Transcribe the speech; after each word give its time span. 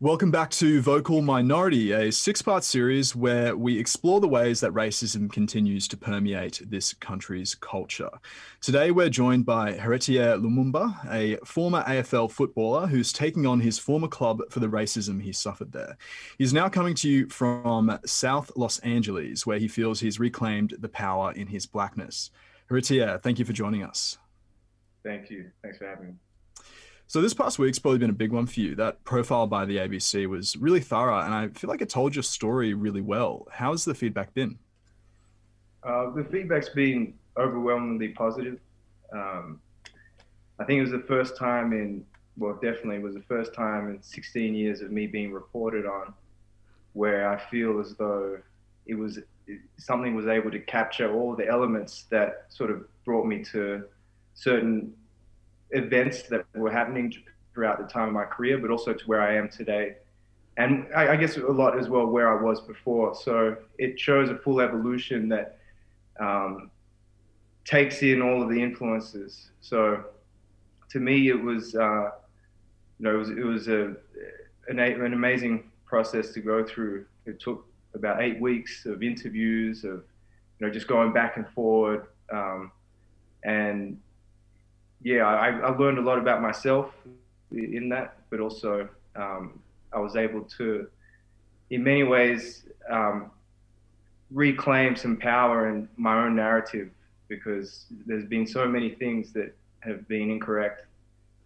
Welcome 0.00 0.30
back 0.30 0.50
to 0.50 0.80
Vocal 0.80 1.22
Minority, 1.22 1.90
a 1.90 2.12
six 2.12 2.40
part 2.40 2.62
series 2.62 3.16
where 3.16 3.56
we 3.56 3.80
explore 3.80 4.20
the 4.20 4.28
ways 4.28 4.60
that 4.60 4.70
racism 4.70 5.28
continues 5.28 5.88
to 5.88 5.96
permeate 5.96 6.62
this 6.64 6.92
country's 6.94 7.56
culture. 7.56 8.10
Today, 8.60 8.92
we're 8.92 9.08
joined 9.08 9.44
by 9.44 9.72
Héritier 9.72 10.40
Lumumba, 10.40 11.04
a 11.12 11.44
former 11.44 11.82
AFL 11.82 12.30
footballer 12.30 12.86
who's 12.86 13.12
taking 13.12 13.44
on 13.44 13.58
his 13.58 13.80
former 13.80 14.06
club 14.06 14.40
for 14.50 14.60
the 14.60 14.68
racism 14.68 15.20
he 15.20 15.32
suffered 15.32 15.72
there. 15.72 15.98
He's 16.38 16.52
now 16.52 16.68
coming 16.68 16.94
to 16.94 17.08
you 17.08 17.28
from 17.28 17.98
South 18.06 18.52
Los 18.54 18.78
Angeles, 18.78 19.46
where 19.46 19.58
he 19.58 19.66
feels 19.66 19.98
he's 19.98 20.20
reclaimed 20.20 20.74
the 20.78 20.88
power 20.88 21.32
in 21.32 21.48
his 21.48 21.66
blackness. 21.66 22.30
Héritier, 22.70 23.20
thank 23.20 23.40
you 23.40 23.44
for 23.44 23.52
joining 23.52 23.82
us. 23.82 24.16
Thank 25.02 25.28
you. 25.28 25.50
Thanks 25.60 25.78
for 25.78 25.88
having 25.88 26.06
me. 26.06 26.14
So 27.10 27.22
this 27.22 27.32
past 27.32 27.58
week's 27.58 27.78
probably 27.78 27.96
been 27.96 28.10
a 28.10 28.12
big 28.12 28.32
one 28.32 28.44
for 28.44 28.60
you. 28.60 28.74
That 28.74 29.02
profile 29.02 29.46
by 29.46 29.64
the 29.64 29.78
ABC 29.78 30.26
was 30.26 30.56
really 30.58 30.80
thorough, 30.80 31.18
and 31.18 31.32
I 31.32 31.48
feel 31.48 31.70
like 31.70 31.80
it 31.80 31.88
told 31.88 32.14
your 32.14 32.22
story 32.22 32.74
really 32.74 33.00
well. 33.00 33.48
How's 33.50 33.82
the 33.86 33.94
feedback 33.94 34.34
been? 34.34 34.58
Uh, 35.82 36.10
the 36.10 36.22
feedback's 36.24 36.68
been 36.68 37.14
overwhelmingly 37.38 38.08
positive. 38.08 38.60
Um, 39.10 39.58
I 40.58 40.64
think 40.64 40.80
it 40.80 40.82
was 40.82 40.90
the 40.90 41.06
first 41.08 41.34
time 41.38 41.72
in, 41.72 42.04
well, 42.36 42.58
definitely 42.62 42.98
was 42.98 43.14
the 43.14 43.22
first 43.22 43.54
time 43.54 43.88
in 43.88 44.02
16 44.02 44.54
years 44.54 44.82
of 44.82 44.92
me 44.92 45.06
being 45.06 45.32
reported 45.32 45.86
on 45.86 46.12
where 46.92 47.30
I 47.30 47.38
feel 47.38 47.80
as 47.80 47.94
though 47.94 48.38
it 48.84 48.94
was 48.94 49.18
something 49.78 50.14
was 50.14 50.26
able 50.26 50.50
to 50.50 50.58
capture 50.58 51.10
all 51.10 51.34
the 51.34 51.48
elements 51.48 52.04
that 52.10 52.48
sort 52.50 52.70
of 52.70 52.84
brought 53.06 53.24
me 53.24 53.42
to 53.44 53.84
certain 54.34 54.92
events 55.70 56.22
that 56.24 56.44
were 56.54 56.70
happening 56.70 57.12
throughout 57.52 57.78
the 57.78 57.92
time 57.92 58.08
of 58.08 58.14
my 58.14 58.24
career, 58.24 58.58
but 58.58 58.70
also 58.70 58.92
to 58.92 59.04
where 59.06 59.20
I 59.20 59.36
am 59.36 59.48
today. 59.48 59.96
And 60.56 60.86
I, 60.94 61.10
I, 61.10 61.16
guess 61.16 61.36
a 61.36 61.40
lot 61.40 61.78
as 61.78 61.88
well 61.88 62.06
where 62.06 62.36
I 62.36 62.42
was 62.42 62.60
before. 62.60 63.14
So 63.14 63.56
it 63.78 63.98
shows 63.98 64.28
a 64.28 64.36
full 64.36 64.60
evolution 64.60 65.28
that 65.28 65.58
um, 66.18 66.70
takes 67.64 68.02
in 68.02 68.22
all 68.22 68.42
of 68.42 68.48
the 68.48 68.60
influences. 68.60 69.50
So 69.60 70.04
to 70.90 70.98
me, 70.98 71.28
it 71.28 71.40
was, 71.40 71.74
uh, 71.74 72.10
you 72.98 73.04
know, 73.04 73.14
it 73.14 73.18
was, 73.18 73.30
it 73.30 73.44
was 73.44 73.68
a, 73.68 73.94
an, 74.68 74.78
an 74.78 75.12
amazing 75.12 75.70
process 75.84 76.30
to 76.32 76.40
go 76.40 76.64
through. 76.64 77.06
It 77.26 77.38
took 77.40 77.66
about 77.94 78.20
eight 78.22 78.40
weeks 78.40 78.84
of 78.86 79.02
interviews, 79.02 79.84
of, 79.84 80.02
you 80.58 80.66
know, 80.66 80.70
just 80.70 80.88
going 80.88 81.12
back 81.12 81.36
and 81.36 81.48
forward. 81.50 82.06
Um, 82.32 82.72
and 83.44 83.98
yeah, 85.02 85.24
I, 85.26 85.50
I, 85.50 85.76
learned 85.76 85.98
a 85.98 86.02
lot 86.02 86.18
about 86.18 86.42
myself 86.42 86.92
in 87.52 87.88
that, 87.90 88.16
but 88.30 88.40
also 88.40 88.88
um, 89.16 89.60
I 89.92 89.98
was 89.98 90.16
able 90.16 90.42
to, 90.58 90.88
in 91.70 91.84
many 91.84 92.02
ways, 92.02 92.64
um, 92.90 93.30
reclaim 94.30 94.96
some 94.96 95.16
power 95.16 95.68
in 95.68 95.88
my 95.96 96.24
own 96.24 96.36
narrative 96.36 96.90
because 97.28 97.86
there's 98.06 98.24
been 98.24 98.46
so 98.46 98.66
many 98.66 98.90
things 98.90 99.32
that 99.32 99.54
have 99.80 100.06
been 100.08 100.30
incorrect 100.30 100.86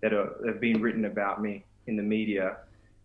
that 0.01 0.13
are, 0.13 0.35
have 0.47 0.61
been 0.61 0.81
written 0.81 1.05
about 1.05 1.43
me 1.43 1.65
in 1.87 1.97
the 1.97 2.03
media, 2.03 2.57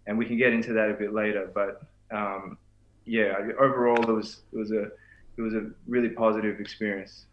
and 0.06 0.17
we 0.17 0.26
can 0.26 0.38
get 0.38 0.54
into 0.54 0.73
that 0.73 0.89
a 0.89 0.94
bit 0.94 1.14
later. 1.14 1.50
But 1.54 1.82
um, 2.11 2.58
yeah, 3.06 3.36
overall, 3.59 4.02
it 4.02 4.14
was 4.14 4.42
it 4.52 4.58
was 4.58 4.72
a 4.72 4.84
it 5.38 5.42
was 5.42 5.54
a 5.54 5.70
really 5.88 6.09
positive 6.09 6.59
experience. 6.59 7.26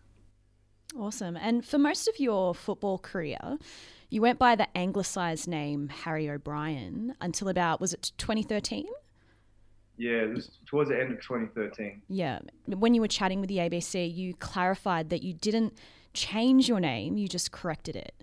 Awesome. 0.98 1.36
And 1.36 1.64
for 1.64 1.78
most 1.78 2.08
of 2.08 2.18
your 2.20 2.54
football 2.54 2.98
career, 2.98 3.58
you 4.10 4.20
went 4.20 4.38
by 4.38 4.54
the 4.54 4.68
anglicised 4.76 5.48
name 5.48 5.88
Harry 5.88 6.30
O'Brien 6.30 7.14
until 7.20 7.48
about, 7.48 7.80
was 7.80 7.92
it 7.92 8.12
2013? 8.18 8.86
Yeah, 9.96 10.22
it 10.22 10.34
was 10.34 10.50
towards 10.66 10.90
the 10.90 11.00
end 11.00 11.12
of 11.12 11.20
2013. 11.20 12.02
Yeah. 12.08 12.40
When 12.66 12.94
you 12.94 13.00
were 13.00 13.08
chatting 13.08 13.40
with 13.40 13.48
the 13.48 13.58
ABC, 13.58 14.12
you 14.14 14.34
clarified 14.34 15.10
that 15.10 15.22
you 15.22 15.32
didn't 15.34 15.74
change 16.12 16.68
your 16.68 16.80
name, 16.80 17.16
you 17.16 17.28
just 17.28 17.52
corrected 17.52 17.96
it. 17.96 18.14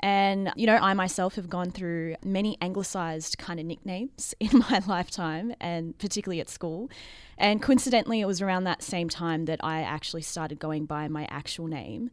And, 0.00 0.52
you 0.56 0.66
know, 0.66 0.76
I 0.76 0.94
myself 0.94 1.36
have 1.36 1.48
gone 1.48 1.70
through 1.70 2.16
many 2.22 2.58
anglicized 2.60 3.38
kind 3.38 3.58
of 3.58 3.66
nicknames 3.66 4.34
in 4.40 4.58
my 4.70 4.82
lifetime, 4.86 5.54
and 5.60 5.96
particularly 5.98 6.40
at 6.40 6.48
school. 6.48 6.90
And 7.38 7.62
coincidentally, 7.62 8.20
it 8.20 8.26
was 8.26 8.40
around 8.40 8.64
that 8.64 8.82
same 8.82 9.08
time 9.08 9.46
that 9.46 9.60
I 9.62 9.82
actually 9.82 10.22
started 10.22 10.58
going 10.58 10.86
by 10.86 11.08
my 11.08 11.26
actual 11.30 11.66
name. 11.66 12.10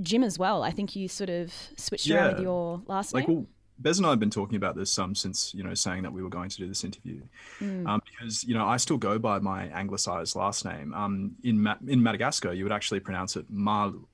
Jim 0.00 0.22
as 0.22 0.38
well. 0.38 0.62
I 0.62 0.70
think 0.70 0.94
you 0.94 1.08
sort 1.08 1.30
of 1.30 1.52
switched 1.76 2.06
yeah. 2.06 2.16
around 2.16 2.34
with 2.34 2.42
your 2.42 2.82
last 2.86 3.12
name. 3.12 3.20
like, 3.20 3.28
name. 3.28 3.36
Well, 3.38 3.46
Bez 3.80 3.98
and 3.98 4.06
I 4.06 4.10
have 4.10 4.20
been 4.20 4.30
talking 4.30 4.56
about 4.56 4.76
this 4.76 4.90
some 4.90 5.14
since 5.14 5.54
you 5.54 5.64
know 5.64 5.72
saying 5.72 6.02
that 6.02 6.12
we 6.12 6.22
were 6.22 6.28
going 6.28 6.50
to 6.50 6.56
do 6.56 6.68
this 6.68 6.84
interview, 6.84 7.22
mm. 7.60 7.86
um, 7.88 8.02
because 8.04 8.44
you 8.44 8.54
know 8.54 8.66
I 8.66 8.76
still 8.76 8.98
go 8.98 9.18
by 9.18 9.38
my 9.38 9.68
anglicized 9.68 10.36
last 10.36 10.66
name. 10.66 10.92
Um, 10.92 11.36
in 11.42 11.62
Ma- 11.62 11.78
in 11.86 12.02
Madagascar, 12.02 12.52
you 12.52 12.64
would 12.64 12.72
actually 12.72 13.00
pronounce 13.00 13.36
it 13.36 13.46
Malu, 13.48 14.06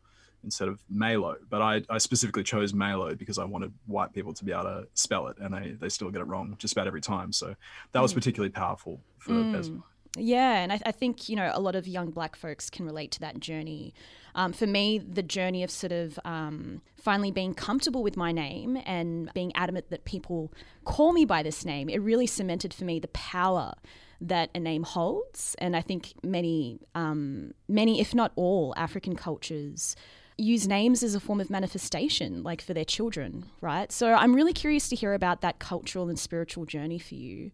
instead 0.46 0.68
of 0.68 0.80
Malo. 0.88 1.36
But 1.50 1.60
I, 1.60 1.82
I 1.90 1.98
specifically 1.98 2.42
chose 2.42 2.72
Malo 2.72 3.14
because 3.14 3.38
I 3.38 3.44
wanted 3.44 3.74
white 3.84 4.14
people 4.14 4.32
to 4.32 4.44
be 4.44 4.52
able 4.52 4.62
to 4.62 4.88
spell 4.94 5.26
it, 5.28 5.36
and 5.38 5.52
they, 5.52 5.72
they 5.72 5.90
still 5.90 6.10
get 6.10 6.22
it 6.22 6.24
wrong 6.24 6.56
just 6.58 6.72
about 6.72 6.86
every 6.86 7.02
time. 7.02 7.32
So 7.32 7.54
that 7.92 8.00
was 8.00 8.12
mm. 8.12 8.16
particularly 8.16 8.50
powerful 8.50 9.02
for 9.18 9.32
mm. 9.32 9.82
Yeah, 10.18 10.60
and 10.60 10.72
I, 10.72 10.80
I, 10.86 10.92
think 10.92 11.28
you 11.28 11.36
know 11.36 11.50
a 11.52 11.60
lot 11.60 11.76
of 11.76 11.86
young 11.86 12.10
black 12.10 12.36
folks 12.36 12.70
can 12.70 12.86
relate 12.86 13.10
to 13.12 13.20
that 13.20 13.38
journey. 13.38 13.92
Um, 14.34 14.52
for 14.52 14.66
me, 14.66 14.98
the 14.98 15.22
journey 15.22 15.62
of 15.62 15.70
sort 15.70 15.92
of 15.92 16.18
um, 16.24 16.80
finally 16.96 17.30
being 17.30 17.52
comfortable 17.52 18.02
with 18.02 18.16
my 18.16 18.32
name 18.32 18.78
and 18.86 19.30
being 19.34 19.52
adamant 19.54 19.90
that 19.90 20.04
people 20.04 20.52
call 20.84 21.12
me 21.12 21.24
by 21.24 21.42
this 21.42 21.64
name, 21.64 21.90
it 21.90 21.98
really 21.98 22.26
cemented 22.26 22.72
for 22.72 22.84
me 22.84 22.98
the 22.98 23.08
power 23.08 23.74
that 24.20 24.50
a 24.54 24.60
name 24.60 24.82
holds. 24.82 25.54
And 25.58 25.76
I 25.76 25.80
think 25.80 26.14
many, 26.22 26.80
um, 26.94 27.52
many, 27.68 28.00
if 28.00 28.14
not 28.14 28.32
all, 28.36 28.74
African 28.76 29.16
cultures 29.16 29.96
use 30.38 30.68
names 30.68 31.02
as 31.02 31.14
a 31.14 31.20
form 31.20 31.40
of 31.40 31.48
manifestation, 31.48 32.42
like 32.42 32.60
for 32.60 32.74
their 32.74 32.84
children, 32.84 33.46
right? 33.60 33.90
So 33.90 34.12
I'm 34.12 34.34
really 34.34 34.52
curious 34.52 34.88
to 34.90 34.96
hear 34.96 35.14
about 35.14 35.40
that 35.40 35.58
cultural 35.58 36.08
and 36.08 36.18
spiritual 36.18 36.66
journey 36.66 36.98
for 36.98 37.14
you. 37.14 37.52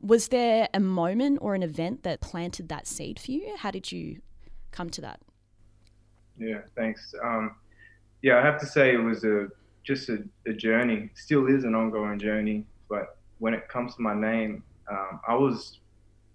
Was 0.00 0.28
there 0.28 0.68
a 0.74 0.80
moment 0.80 1.38
or 1.40 1.54
an 1.54 1.62
event 1.62 2.02
that 2.02 2.20
planted 2.20 2.68
that 2.68 2.86
seed 2.86 3.18
for 3.18 3.30
you? 3.30 3.54
How 3.58 3.70
did 3.70 3.92
you 3.92 4.20
come 4.72 4.90
to 4.90 5.00
that? 5.02 5.20
Yeah, 6.36 6.62
thanks. 6.76 7.14
Um, 7.22 7.54
yeah, 8.22 8.38
I 8.38 8.42
have 8.42 8.58
to 8.60 8.66
say 8.66 8.92
it 8.92 8.98
was 8.98 9.24
a 9.24 9.48
just 9.84 10.08
a, 10.08 10.24
a, 10.46 10.52
journey. 10.52 11.10
Still 11.14 11.46
is 11.46 11.64
an 11.64 11.74
ongoing 11.74 12.18
journey. 12.18 12.64
But 12.88 13.18
when 13.38 13.54
it 13.54 13.68
comes 13.68 13.94
to 13.96 14.02
my 14.02 14.14
name, 14.14 14.62
um, 14.90 15.20
I 15.28 15.34
was 15.34 15.78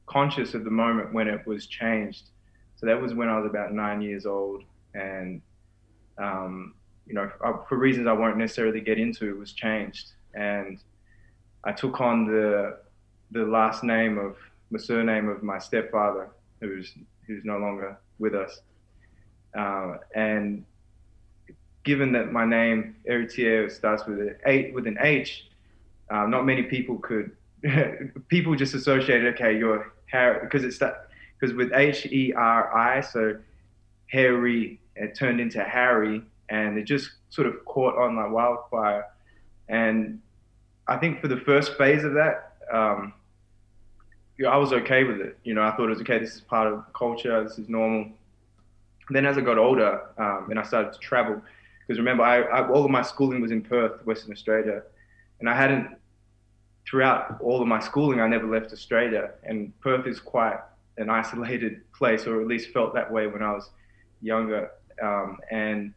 conscious 0.05 0.53
of 0.53 0.63
the 0.63 0.71
moment 0.71 1.13
when 1.13 1.27
it 1.27 1.45
was 1.45 1.65
changed. 1.65 2.29
So 2.75 2.85
that 2.85 2.99
was 3.01 3.13
when 3.13 3.27
I 3.27 3.37
was 3.37 3.49
about 3.49 3.73
nine 3.73 4.01
years 4.01 4.25
old, 4.25 4.63
and 4.93 5.41
um, 6.19 6.73
you 7.07 7.13
know, 7.13 7.29
for 7.67 7.77
reasons 7.77 8.07
I 8.07 8.13
won't 8.13 8.37
necessarily 8.37 8.81
get 8.81 8.99
into, 8.99 9.27
it 9.29 9.37
was 9.37 9.53
changed, 9.53 10.11
and 10.33 10.79
I 11.63 11.71
took 11.71 11.99
on 12.01 12.25
the 12.25 12.77
the 13.31 13.45
last 13.45 13.83
name 13.83 14.17
of 14.17 14.35
the 14.71 14.79
surname 14.79 15.27
of 15.29 15.43
my 15.43 15.57
stepfather, 15.57 16.29
who's 16.61 16.93
who's 17.25 17.43
no 17.43 17.57
longer 17.57 17.97
with 18.19 18.35
us, 18.35 18.61
uh, 19.57 19.97
and 20.15 20.63
given 21.83 22.11
that 22.11 22.31
my 22.31 22.45
name 22.45 22.95
Héritier 23.09 23.71
starts 23.71 24.05
with 24.05 24.19
an 24.19 24.35
A, 24.45 24.71
with 24.71 24.85
an 24.85 24.97
H, 25.01 25.47
uh, 26.11 26.25
not 26.27 26.45
many 26.45 26.63
people 26.63 26.97
could 26.97 27.31
people 28.27 28.55
just 28.55 28.73
associated 28.73 29.33
okay 29.33 29.57
you're 29.57 29.91
Harry 30.05 30.39
because 30.41 30.63
it's 30.63 30.77
that 30.79 31.07
because 31.39 31.55
with 31.55 31.71
H 31.73 32.05
E 32.07 32.33
R 32.33 32.75
I 32.75 33.01
so 33.01 33.37
Harry 34.07 34.79
it 34.99 35.15
turned 35.15 35.39
into 35.39 35.63
Harry, 35.63 36.21
and 36.49 36.77
it 36.77 36.83
just 36.83 37.11
sort 37.29 37.47
of 37.47 37.63
caught 37.65 37.97
on 37.97 38.15
like 38.15 38.31
wildfire. 38.31 39.05
And 39.67 40.21
I 40.87 40.97
think 40.97 41.21
for 41.21 41.27
the 41.27 41.37
first 41.37 41.77
phase 41.77 42.03
of 42.03 42.13
that, 42.13 42.53
um, 42.71 43.13
I 44.47 44.57
was 44.57 44.73
okay 44.73 45.03
with 45.03 45.19
it. 45.19 45.37
You 45.43 45.53
know, 45.53 45.61
I 45.61 45.71
thought 45.71 45.85
it 45.85 45.89
was 45.89 46.01
okay. 46.01 46.17
This 46.19 46.35
is 46.35 46.41
part 46.41 46.71
of 46.71 46.83
culture. 46.93 47.43
This 47.43 47.57
is 47.59 47.69
normal. 47.69 48.09
then 49.09 49.25
as 49.25 49.37
I 49.37 49.41
got 49.41 49.57
older 49.57 50.01
um, 50.17 50.47
and 50.49 50.59
I 50.59 50.63
started 50.63 50.93
to 50.93 50.99
travel, 50.99 51.41
because 51.89 51.99
remember, 51.99 52.23
I, 52.23 52.41
I, 52.41 52.69
all 52.69 52.85
of 52.85 52.91
my 52.91 53.01
schooling 53.01 53.41
was 53.41 53.51
in 53.51 53.61
Perth, 53.61 54.05
Western 54.05 54.31
Australia, 54.31 54.83
and 55.39 55.49
I 55.49 55.55
hadn't 55.55 55.97
throughout 56.87 57.39
all 57.41 57.61
of 57.61 57.67
my 57.67 57.79
schooling. 57.79 58.21
I 58.21 58.27
never 58.27 58.47
left 58.47 58.71
Australia, 58.71 59.31
and 59.43 59.77
Perth 59.81 60.07
is 60.07 60.19
quite 60.19 60.59
an 60.97 61.09
isolated 61.09 61.81
place, 61.93 62.25
or 62.27 62.41
at 62.41 62.47
least 62.47 62.71
felt 62.71 62.93
that 62.93 63.11
way 63.11 63.27
when 63.27 63.41
I 63.41 63.53
was 63.53 63.69
younger. 64.21 64.71
Um, 65.01 65.37
and 65.49 65.93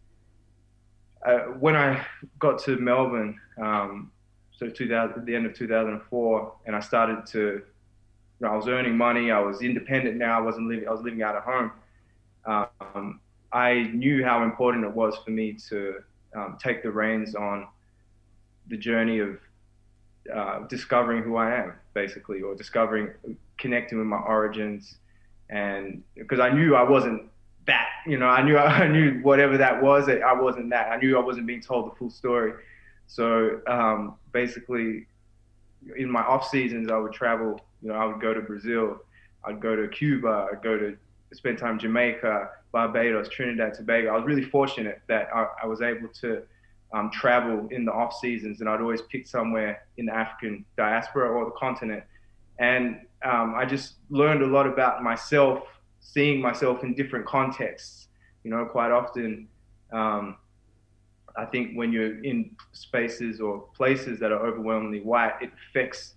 uh, 1.25 1.39
when 1.61 1.77
I 1.77 2.05
got 2.39 2.63
to 2.65 2.77
Melbourne, 2.77 3.39
um, 3.61 4.11
so 4.53 4.69
2000, 4.69 5.25
the 5.25 5.35
end 5.35 5.47
of 5.47 5.55
2004, 5.55 6.53
and 6.67 6.77
I 6.77 6.81
started 6.81 7.27
to, 7.27 7.39
you 7.39 7.63
know, 8.41 8.49
I 8.49 8.57
was 8.57 8.69
earning 8.69 8.97
money. 8.97 9.31
I 9.31 9.41
was 9.41 9.63
independent 9.63 10.17
now. 10.17 10.39
I 10.39 10.43
wasn't 10.43 10.69
living. 10.69 10.89
I 10.89 10.93
was 10.93 11.03
living 11.03 11.23
out 11.23 11.37
of 11.37 11.45
home. 11.45 11.73
Um, 12.45 13.21
I 13.53 13.91
knew 13.93 14.25
how 14.25 14.43
important 14.43 14.85
it 14.85 14.93
was 14.93 15.17
for 15.25 15.31
me 15.31 15.57
to 15.69 15.97
um, 16.35 16.59
take 16.61 16.83
the 16.83 16.91
reins 16.91 17.35
on 17.35 17.67
the 18.69 18.77
journey 18.77 19.19
of 19.19 19.39
uh, 20.35 20.61
discovering 20.69 21.23
who 21.23 21.37
I 21.37 21.55
am, 21.55 21.75
basically, 21.95 22.43
or 22.43 22.55
discovering, 22.55 23.11
connecting 23.59 23.99
with 23.99 24.07
my 24.07 24.19
origins, 24.19 24.97
and 25.51 26.03
because 26.17 26.41
I 26.41 26.51
knew 26.51 26.75
I 26.75 26.89
wasn't 26.89 27.23
that, 27.67 27.89
you 28.07 28.19
know, 28.19 28.27
I 28.27 28.43
knew 28.43 28.59
I 28.85 28.87
knew 28.89 29.21
whatever 29.23 29.57
that 29.59 29.83
was, 29.83 30.09
I 30.09 30.33
wasn't 30.33 30.71
that. 30.71 30.91
I 30.91 30.97
knew 30.97 31.17
I 31.17 31.21
wasn't 31.21 31.47
being 31.47 31.63
told 31.63 31.91
the 31.91 31.97
full 31.97 32.11
story. 32.11 32.53
So 33.07 33.61
um, 33.67 34.15
basically, 34.33 35.07
in 35.97 36.11
my 36.11 36.23
off 36.23 36.49
seasons, 36.49 36.91
I 36.91 36.97
would 36.97 37.13
travel. 37.13 37.61
You 37.83 37.89
know, 37.89 37.95
I 37.95 38.05
would 38.05 38.21
go 38.21 38.33
to 38.33 38.41
Brazil, 38.41 39.03
I'd 39.45 39.61
go 39.61 39.75
to 39.75 39.89
Cuba, 39.89 40.49
I'd 40.53 40.63
go 40.63 40.79
to 40.79 40.97
spend 41.33 41.59
time 41.59 41.73
in 41.73 41.79
Jamaica, 41.81 42.51
Barbados, 42.71 43.29
Trinidad, 43.29 43.75
Tobago. 43.75 44.11
I 44.11 44.17
was 44.17 44.25
really 44.25 44.45
fortunate 44.45 45.03
that 45.09 45.29
I, 45.35 45.47
I 45.65 45.67
was 45.67 45.83
able 45.83 46.09
to 46.21 46.43
um, 46.93 47.11
travel 47.11 47.69
in 47.71 47.85
the 47.85 47.93
off 47.93 48.19
seasons, 48.19 48.61
and 48.61 48.69
I'd 48.69 48.81
always 48.81 49.03
pick 49.03 49.27
somewhere 49.27 49.83
in 49.97 50.07
the 50.07 50.15
African 50.15 50.65
diaspora 50.77 51.29
or 51.31 51.47
the 51.47 51.53
continent. 51.53 52.05
And 52.59 53.01
um, 53.25 53.55
I 53.57 53.65
just 53.65 53.95
learned 54.11 54.43
a 54.43 54.47
lot 54.47 54.67
about 54.67 55.03
myself, 55.03 55.63
seeing 56.03 56.41
myself 56.41 56.83
in 56.83 56.95
different 56.95 57.25
contexts. 57.25 58.09
You 58.45 58.51
know, 58.51 58.67
quite 58.67 58.91
often, 58.91 59.49
um, 59.93 60.37
I 61.37 61.47
think 61.47 61.75
when 61.75 61.93
you're 61.93 62.23
in 62.23 62.51
spaces 62.73 63.41
or 63.41 63.61
places 63.75 64.19
that 64.21 64.33
are 64.33 64.45
overwhelmingly 64.47 65.01
white, 65.01 65.35
it 65.41 65.51
affects 65.71 66.15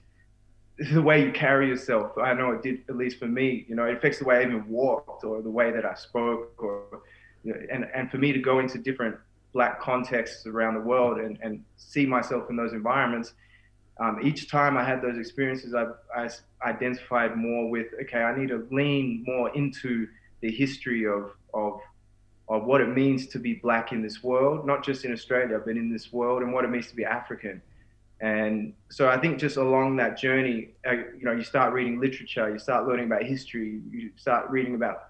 the 0.91 1.01
way 1.01 1.23
you 1.23 1.31
carry 1.31 1.69
yourself. 1.69 2.17
I 2.17 2.33
know 2.33 2.51
it 2.51 2.63
did, 2.63 2.83
at 2.89 2.97
least 2.97 3.19
for 3.19 3.27
me. 3.27 3.65
You 3.69 3.75
know, 3.75 3.85
it 3.85 3.95
affects 3.95 4.19
the 4.19 4.25
way 4.25 4.39
I 4.39 4.41
even 4.41 4.67
walked 4.67 5.23
or 5.23 5.41
the 5.41 5.49
way 5.49 5.71
that 5.71 5.85
I 5.85 5.93
spoke, 5.93 6.61
or 6.61 7.01
you 7.43 7.53
know, 7.53 7.59
and 7.71 7.85
and 7.95 8.11
for 8.11 8.17
me 8.17 8.33
to 8.33 8.39
go 8.39 8.59
into 8.59 8.77
different 8.77 9.15
black 9.53 9.79
contexts 9.79 10.45
around 10.45 10.73
the 10.73 10.81
world 10.81 11.17
and, 11.19 11.37
and 11.41 11.63
see 11.77 12.05
myself 12.05 12.49
in 12.49 12.57
those 12.57 12.73
environments. 12.73 13.33
Um, 13.97 14.19
each 14.24 14.50
time 14.50 14.75
I 14.77 14.83
had 14.83 15.01
those 15.01 15.18
experiences, 15.18 15.74
I, 15.74 15.86
I 16.15 16.30
identified 16.63 17.38
more 17.38 17.69
with, 17.69 17.88
okay, 18.03 18.19
I 18.19 18.38
need 18.38 18.50
to 18.50 18.68
lean 18.71 19.24
more 19.25 19.56
into 19.56 20.07
the 20.42 20.51
history 20.51 21.07
of, 21.07 21.31
of, 21.53 21.80
of 22.50 22.65
what 22.65 22.81
it 22.81 22.89
means 22.89 23.27
to 23.27 23.39
be 23.39 23.53
black 23.53 23.94
in 23.94 24.01
this 24.01 24.21
world, 24.21 24.68
not 24.68 24.83
just 24.83 25.06
in 25.06 25.13
Australia, 25.13 25.62
but 25.63 25.77
in 25.77 25.92
this 25.92 26.12
world, 26.12 26.42
and 26.44 26.53
what 26.53 26.65
it 26.65 26.69
means 26.69 26.88
to 26.88 26.95
be 26.95 27.06
African. 27.06 27.62
And 28.21 28.74
so 28.89 29.09
I 29.09 29.18
think 29.18 29.39
just 29.39 29.57
along 29.57 29.97
that 29.97 30.18
journey, 30.18 30.69
uh, 30.88 30.92
you 30.92 31.24
know, 31.24 31.31
you 31.31 31.44
start 31.44 31.74
reading 31.74 32.00
literature, 32.00 32.50
you 32.50 32.59
start 32.59 32.88
learning 32.88 33.06
about 33.06 33.24
history, 33.24 33.81
you 33.92 34.12
start 34.15 34.50
reading 34.50 34.75
about 34.75 35.06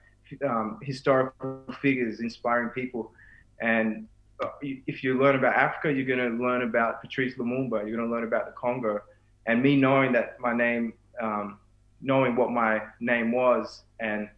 um, 0.47 0.79
historical 0.81 1.63
figures, 1.81 2.19
inspiring 2.19 2.69
people, 2.69 3.11
and 3.61 4.07
if 4.61 5.03
you 5.03 5.19
learn 5.19 5.35
about 5.35 5.55
Africa, 5.55 5.91
you're 5.91 6.05
going 6.05 6.37
to 6.37 6.43
learn 6.43 6.63
about 6.63 7.01
Patrice 7.01 7.35
Lumumba. 7.35 7.87
You're 7.87 7.97
going 7.97 8.09
to 8.09 8.13
learn 8.13 8.23
about 8.23 8.45
the 8.45 8.51
Congo. 8.53 9.01
And 9.45 9.61
me 9.61 9.75
knowing 9.75 10.11
that 10.13 10.39
my 10.39 10.53
name, 10.53 10.93
um, 11.21 11.59
knowing 12.01 12.35
what 12.35 12.51
my 12.51 12.81
name 12.99 13.31
was, 13.31 13.83
and 13.99 14.29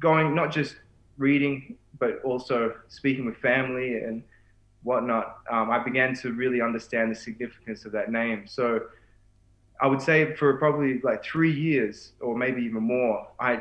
going 0.00 0.34
not 0.34 0.50
just 0.50 0.76
reading, 1.18 1.76
but 1.98 2.20
also 2.24 2.74
speaking 2.88 3.24
with 3.24 3.36
family 3.36 3.98
and 3.98 4.22
whatnot, 4.82 5.38
um, 5.50 5.70
I 5.70 5.78
began 5.78 6.14
to 6.16 6.32
really 6.32 6.60
understand 6.60 7.10
the 7.10 7.14
significance 7.14 7.84
of 7.84 7.92
that 7.92 8.10
name. 8.10 8.46
So 8.46 8.80
I 9.80 9.86
would 9.86 10.02
say 10.02 10.34
for 10.34 10.56
probably 10.56 11.00
like 11.02 11.24
three 11.24 11.52
years 11.52 12.12
or 12.20 12.36
maybe 12.36 12.62
even 12.62 12.82
more, 12.82 13.28
I 13.38 13.54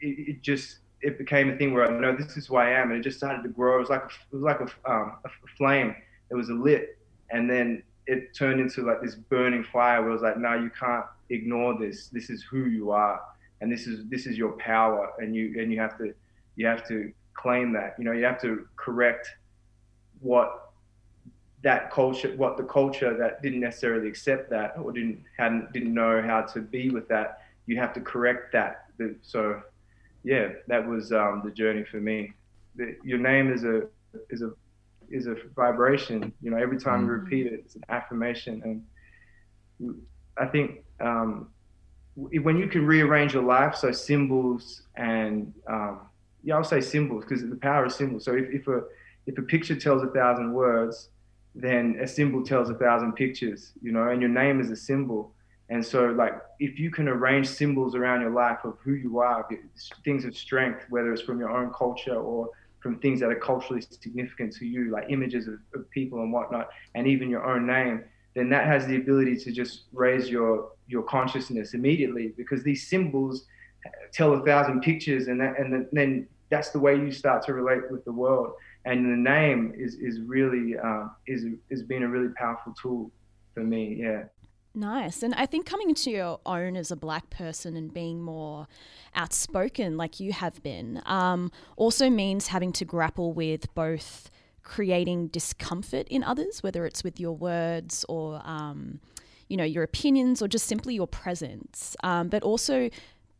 it, 0.00 0.28
it 0.28 0.42
just 0.42 0.78
it 1.02 1.18
became 1.18 1.50
a 1.50 1.56
thing 1.56 1.72
where 1.72 1.86
I 1.86 1.98
know 1.98 2.14
this 2.14 2.36
is 2.36 2.46
who 2.46 2.56
I 2.56 2.70
am, 2.70 2.90
and 2.90 2.98
it 2.98 3.02
just 3.02 3.16
started 3.18 3.42
to 3.42 3.48
grow. 3.48 3.76
It 3.76 3.80
was 3.80 3.90
like 3.90 4.02
a, 4.02 4.06
it 4.06 4.34
was 4.36 4.42
like 4.42 4.60
a, 4.60 4.90
um, 4.90 5.14
a 5.24 5.28
flame. 5.56 5.94
It 6.30 6.34
was 6.34 6.50
a 6.50 6.54
lit, 6.54 6.98
and 7.30 7.48
then 7.48 7.82
it 8.06 8.34
turned 8.34 8.60
into 8.60 8.82
like 8.82 9.00
this 9.00 9.14
burning 9.14 9.64
fire. 9.64 10.00
Where 10.00 10.10
it 10.10 10.12
was 10.12 10.22
like, 10.22 10.38
no, 10.38 10.54
you 10.54 10.70
can't 10.70 11.06
ignore 11.30 11.78
this. 11.78 12.08
This 12.08 12.28
is 12.28 12.42
who 12.42 12.66
you 12.66 12.90
are, 12.90 13.20
and 13.60 13.72
this 13.72 13.86
is 13.86 14.04
this 14.08 14.26
is 14.26 14.36
your 14.36 14.52
power, 14.52 15.12
and 15.18 15.34
you 15.34 15.60
and 15.60 15.72
you 15.72 15.80
have 15.80 15.96
to 15.98 16.12
you 16.56 16.66
have 16.66 16.86
to 16.88 17.12
claim 17.34 17.72
that. 17.72 17.94
You 17.98 18.04
know, 18.04 18.12
you 18.12 18.24
have 18.24 18.40
to 18.42 18.66
correct 18.76 19.28
what 20.20 20.72
that 21.62 21.90
culture, 21.90 22.34
what 22.36 22.56
the 22.56 22.64
culture 22.64 23.16
that 23.16 23.42
didn't 23.42 23.60
necessarily 23.60 24.08
accept 24.08 24.50
that 24.50 24.74
or 24.78 24.92
didn't 24.92 25.22
hadn't 25.38 25.72
didn't 25.72 25.94
know 25.94 26.22
how 26.22 26.42
to 26.42 26.60
be 26.60 26.90
with 26.90 27.08
that. 27.08 27.42
You 27.66 27.78
have 27.78 27.94
to 27.94 28.00
correct 28.00 28.52
that. 28.52 28.86
So 29.22 29.62
yeah, 30.22 30.48
that 30.68 30.86
was 30.86 31.12
um, 31.12 31.42
the 31.44 31.50
journey 31.50 31.84
for 31.84 31.98
me. 31.98 32.32
The, 32.76 32.96
your 33.04 33.18
name 33.18 33.52
is 33.52 33.64
a 33.64 33.88
is 34.30 34.42
a 34.42 34.52
is 35.10 35.26
a 35.26 35.36
vibration. 35.56 36.32
You 36.42 36.50
know, 36.50 36.56
every 36.56 36.78
time 36.78 37.00
mm-hmm. 37.00 37.06
you 37.06 37.12
repeat 37.12 37.46
it, 37.46 37.54
it's 37.64 37.74
an 37.74 37.84
affirmation, 37.88 38.62
and 39.80 39.94
I 40.36 40.46
think 40.46 40.84
um, 41.00 41.48
when 42.14 42.56
you 42.56 42.68
can 42.68 42.86
rearrange 42.86 43.34
your 43.34 43.42
life, 43.42 43.74
so 43.76 43.92
symbols 43.92 44.82
and 44.96 45.52
um, 45.68 46.00
yeah, 46.42 46.56
I'll 46.56 46.64
say 46.64 46.80
symbols 46.80 47.24
because 47.24 47.42
the 47.42 47.56
power 47.56 47.84
of 47.84 47.92
symbols. 47.92 48.24
So 48.24 48.34
if, 48.34 48.50
if 48.50 48.68
a 48.68 48.82
if 49.26 49.38
a 49.38 49.42
picture 49.42 49.76
tells 49.76 50.02
a 50.02 50.08
thousand 50.08 50.52
words, 50.52 51.10
then 51.54 51.98
a 52.00 52.06
symbol 52.06 52.44
tells 52.44 52.70
a 52.70 52.74
thousand 52.74 53.12
pictures. 53.12 53.72
You 53.82 53.92
know, 53.92 54.08
and 54.08 54.20
your 54.20 54.30
name 54.30 54.60
is 54.60 54.70
a 54.70 54.76
symbol. 54.76 55.34
And 55.70 55.84
so, 55.84 56.06
like, 56.06 56.34
if 56.58 56.78
you 56.80 56.90
can 56.90 57.08
arrange 57.08 57.46
symbols 57.48 57.94
around 57.94 58.20
your 58.22 58.32
life 58.32 58.58
of 58.64 58.76
who 58.82 58.94
you 58.94 59.20
are, 59.20 59.48
things 60.04 60.24
of 60.24 60.36
strength, 60.36 60.84
whether 60.90 61.12
it's 61.12 61.22
from 61.22 61.38
your 61.38 61.50
own 61.50 61.72
culture 61.72 62.16
or 62.16 62.50
from 62.80 62.98
things 62.98 63.20
that 63.20 63.30
are 63.30 63.38
culturally 63.38 63.80
significant 63.80 64.52
to 64.56 64.66
you, 64.66 64.90
like 64.90 65.04
images 65.10 65.46
of, 65.46 65.54
of 65.74 65.88
people 65.90 66.22
and 66.22 66.32
whatnot, 66.32 66.68
and 66.96 67.06
even 67.06 67.30
your 67.30 67.44
own 67.44 67.66
name, 67.66 68.04
then 68.34 68.48
that 68.50 68.66
has 68.66 68.86
the 68.86 68.96
ability 68.96 69.36
to 69.36 69.52
just 69.52 69.84
raise 69.92 70.28
your 70.28 70.70
your 70.88 71.02
consciousness 71.04 71.74
immediately 71.74 72.32
because 72.36 72.62
these 72.64 72.88
symbols 72.88 73.46
tell 74.12 74.34
a 74.34 74.44
thousand 74.44 74.80
pictures, 74.80 75.28
and 75.28 75.40
that, 75.40 75.58
and 75.58 75.86
then 75.92 76.28
that's 76.50 76.70
the 76.70 76.78
way 76.80 76.96
you 76.96 77.12
start 77.12 77.44
to 77.46 77.54
relate 77.54 77.90
with 77.90 78.04
the 78.04 78.12
world. 78.12 78.52
And 78.86 79.04
the 79.04 79.30
name 79.30 79.72
is 79.76 79.94
is 79.94 80.20
really 80.22 80.76
uh, 80.78 81.06
is 81.26 81.44
is 81.70 81.82
being 81.82 82.02
a 82.02 82.08
really 82.08 82.32
powerful 82.34 82.74
tool 82.80 83.12
for 83.54 83.62
me. 83.62 83.98
Yeah. 84.00 84.24
Nice. 84.74 85.22
And 85.22 85.34
I 85.34 85.46
think 85.46 85.66
coming 85.66 85.88
into 85.88 86.10
your 86.10 86.38
own 86.46 86.76
as 86.76 86.90
a 86.92 86.96
black 86.96 87.28
person 87.28 87.76
and 87.76 87.92
being 87.92 88.22
more 88.22 88.68
outspoken, 89.14 89.96
like 89.96 90.20
you 90.20 90.32
have 90.32 90.62
been, 90.62 91.02
um, 91.06 91.50
also 91.76 92.08
means 92.08 92.48
having 92.48 92.72
to 92.74 92.84
grapple 92.84 93.32
with 93.32 93.72
both 93.74 94.30
creating 94.62 95.26
discomfort 95.28 96.06
in 96.08 96.22
others, 96.22 96.62
whether 96.62 96.86
it's 96.86 97.02
with 97.02 97.18
your 97.18 97.32
words 97.32 98.04
or, 98.08 98.40
um, 98.44 99.00
you 99.48 99.56
know, 99.56 99.64
your 99.64 99.82
opinions 99.82 100.40
or 100.40 100.46
just 100.46 100.66
simply 100.66 100.94
your 100.94 101.08
presence, 101.08 101.96
um, 102.04 102.28
but 102.28 102.42
also 102.44 102.90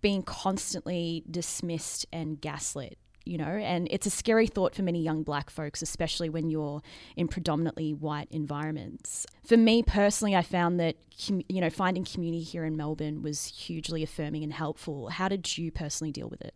being 0.01 0.23
constantly 0.23 1.23
dismissed 1.31 2.07
and 2.13 2.41
gaslit 2.41 2.99
you 3.25 3.39
know, 3.39 3.45
and 3.45 3.87
it's 3.91 4.07
a 4.07 4.11
scary 4.11 4.47
thought 4.47 4.75
for 4.75 4.83
many 4.83 5.01
young 5.03 5.23
black 5.23 5.51
folks, 5.51 5.83
especially 5.83 6.29
when 6.29 6.51
you're 6.51 6.83
in 7.17 7.29
predominantly 7.29 7.93
white 7.93 8.29
environments. 8.31 9.27
For 9.45 9.57
me 9.57 9.83
personally, 9.83 10.35
I 10.35 10.43
found 10.43 10.81
that, 10.81 10.97
you 11.29 11.61
know, 11.61 11.71
finding 11.71 12.05
community 12.05 12.43
here 12.43 12.65
in 12.65 12.77
Melbourne 12.77 13.23
was 13.23 13.45
hugely 13.45 14.03
affirming 14.03 14.43
and 14.43 14.53
helpful. 14.53 15.09
How 15.09 15.29
did 15.29 15.59
you 15.59 15.71
personally 15.71 16.13
deal 16.13 16.29
with 16.29 16.41
it? 16.41 16.55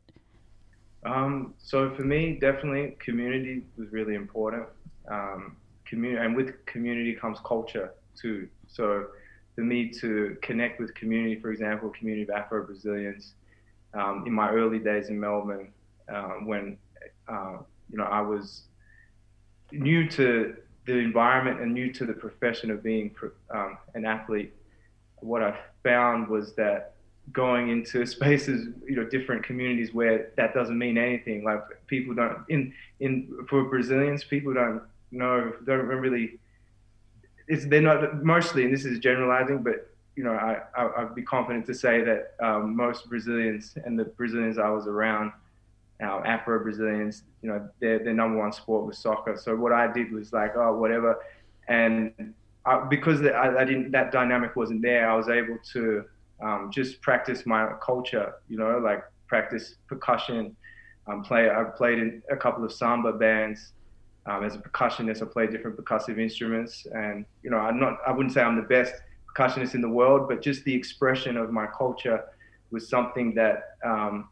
Um, 1.04 1.54
so 1.58 1.94
for 1.94 2.02
me, 2.02 2.38
definitely 2.40 2.96
community 2.98 3.64
was 3.76 3.92
really 3.92 4.14
important. 4.14 4.64
Um, 5.10 5.56
community, 5.84 6.24
and 6.24 6.34
with 6.34 6.64
community 6.64 7.14
comes 7.14 7.38
culture 7.44 7.92
too. 8.18 8.48
So 8.66 9.08
for 9.54 9.60
me 9.60 9.90
to 10.00 10.36
connect 10.42 10.80
with 10.80 10.94
community, 10.94 11.38
for 11.38 11.50
example, 11.50 11.90
community 11.90 12.22
of 12.22 12.30
Afro 12.30 12.64
Brazilians, 12.64 13.34
um, 13.92 14.24
in 14.26 14.32
my 14.32 14.50
early 14.50 14.78
days 14.78 15.08
in 15.08 15.20
Melbourne, 15.20 15.68
uh, 16.12 16.34
when 16.44 16.78
uh, 17.28 17.58
you 17.90 17.98
know 17.98 18.04
I 18.04 18.20
was 18.20 18.62
new 19.72 20.08
to 20.10 20.56
the 20.86 20.98
environment 20.98 21.60
and 21.60 21.72
new 21.72 21.92
to 21.92 22.04
the 22.04 22.12
profession 22.12 22.70
of 22.70 22.82
being 22.82 23.14
um, 23.50 23.78
an 23.94 24.04
athlete. 24.04 24.52
What 25.20 25.42
I 25.42 25.58
found 25.82 26.28
was 26.28 26.54
that 26.54 26.94
going 27.32 27.70
into 27.70 28.04
spaces, 28.16 28.68
you 28.86 28.96
know, 28.96 29.04
different 29.04 29.44
communities 29.44 29.94
where 29.94 30.30
that 30.36 30.54
doesn't 30.54 30.78
mean 30.78 30.98
anything. 30.98 31.44
Like 31.44 31.62
people 31.86 32.14
don't 32.14 32.38
in 32.48 32.72
in 33.00 33.46
for 33.48 33.64
Brazilians, 33.64 34.24
people 34.24 34.54
don't 34.54 34.82
know 35.10 35.52
don't 35.64 35.86
really. 35.86 36.38
It's 37.46 37.66
they're 37.66 37.82
not 37.82 38.24
mostly, 38.24 38.64
and 38.64 38.72
this 38.72 38.86
is 38.86 38.98
generalizing, 38.98 39.62
but 39.62 39.90
you 40.16 40.22
know, 40.22 40.32
I, 40.32 40.60
I 40.76 41.04
would 41.04 41.14
be 41.14 41.22
confident 41.22 41.66
to 41.66 41.74
say 41.74 42.02
that 42.02 42.34
um, 42.40 42.76
most 42.76 43.08
Brazilians 43.08 43.76
and 43.84 43.98
the 43.98 44.04
Brazilians 44.04 44.58
I 44.58 44.70
was 44.70 44.86
around 44.86 45.32
our 46.00 46.26
Afro 46.26 46.62
Brazilians, 46.62 47.24
you 47.42 47.48
know, 47.48 47.68
their, 47.80 47.98
their 47.98 48.14
number 48.14 48.38
one 48.38 48.52
sport 48.52 48.86
was 48.86 48.98
soccer. 48.98 49.36
So 49.36 49.54
what 49.54 49.72
I 49.72 49.92
did 49.92 50.12
was 50.12 50.32
like, 50.32 50.56
oh, 50.56 50.74
whatever. 50.76 51.18
And 51.68 52.34
I, 52.66 52.80
because 52.88 53.22
I, 53.22 53.56
I, 53.58 53.64
didn't, 53.64 53.92
that 53.92 54.10
dynamic 54.10 54.56
wasn't 54.56 54.82
there, 54.82 55.08
I 55.08 55.16
was 55.16 55.28
able 55.28 55.58
to 55.72 56.04
um, 56.42 56.70
just 56.72 57.00
practice 57.00 57.46
my 57.46 57.72
culture, 57.84 58.34
you 58.48 58.58
know, 58.58 58.78
like 58.78 59.04
practice 59.26 59.76
percussion. 59.86 60.56
Um, 61.06 61.22
play, 61.22 61.50
I 61.50 61.64
played 61.64 61.98
in 61.98 62.22
a 62.30 62.36
couple 62.36 62.64
of 62.64 62.72
samba 62.72 63.12
bands. 63.12 63.72
Um, 64.26 64.42
as 64.42 64.54
a 64.54 64.58
percussionist, 64.58 65.22
I 65.22 65.26
play 65.26 65.46
different 65.46 65.76
percussive 65.76 66.18
instruments, 66.18 66.86
and 66.94 67.26
you 67.42 67.50
know, 67.50 67.58
I'm 67.58 67.78
not, 67.78 67.98
I 68.06 68.10
wouldn't 68.10 68.32
say 68.32 68.40
I'm 68.40 68.56
the 68.56 68.62
best 68.62 68.94
percussionist 69.28 69.74
in 69.74 69.82
the 69.82 69.88
world, 69.88 70.28
but 70.30 70.40
just 70.40 70.64
the 70.64 70.74
expression 70.74 71.36
of 71.36 71.50
my 71.52 71.66
culture 71.66 72.24
was 72.70 72.88
something 72.88 73.34
that 73.34 73.76
um, 73.84 74.28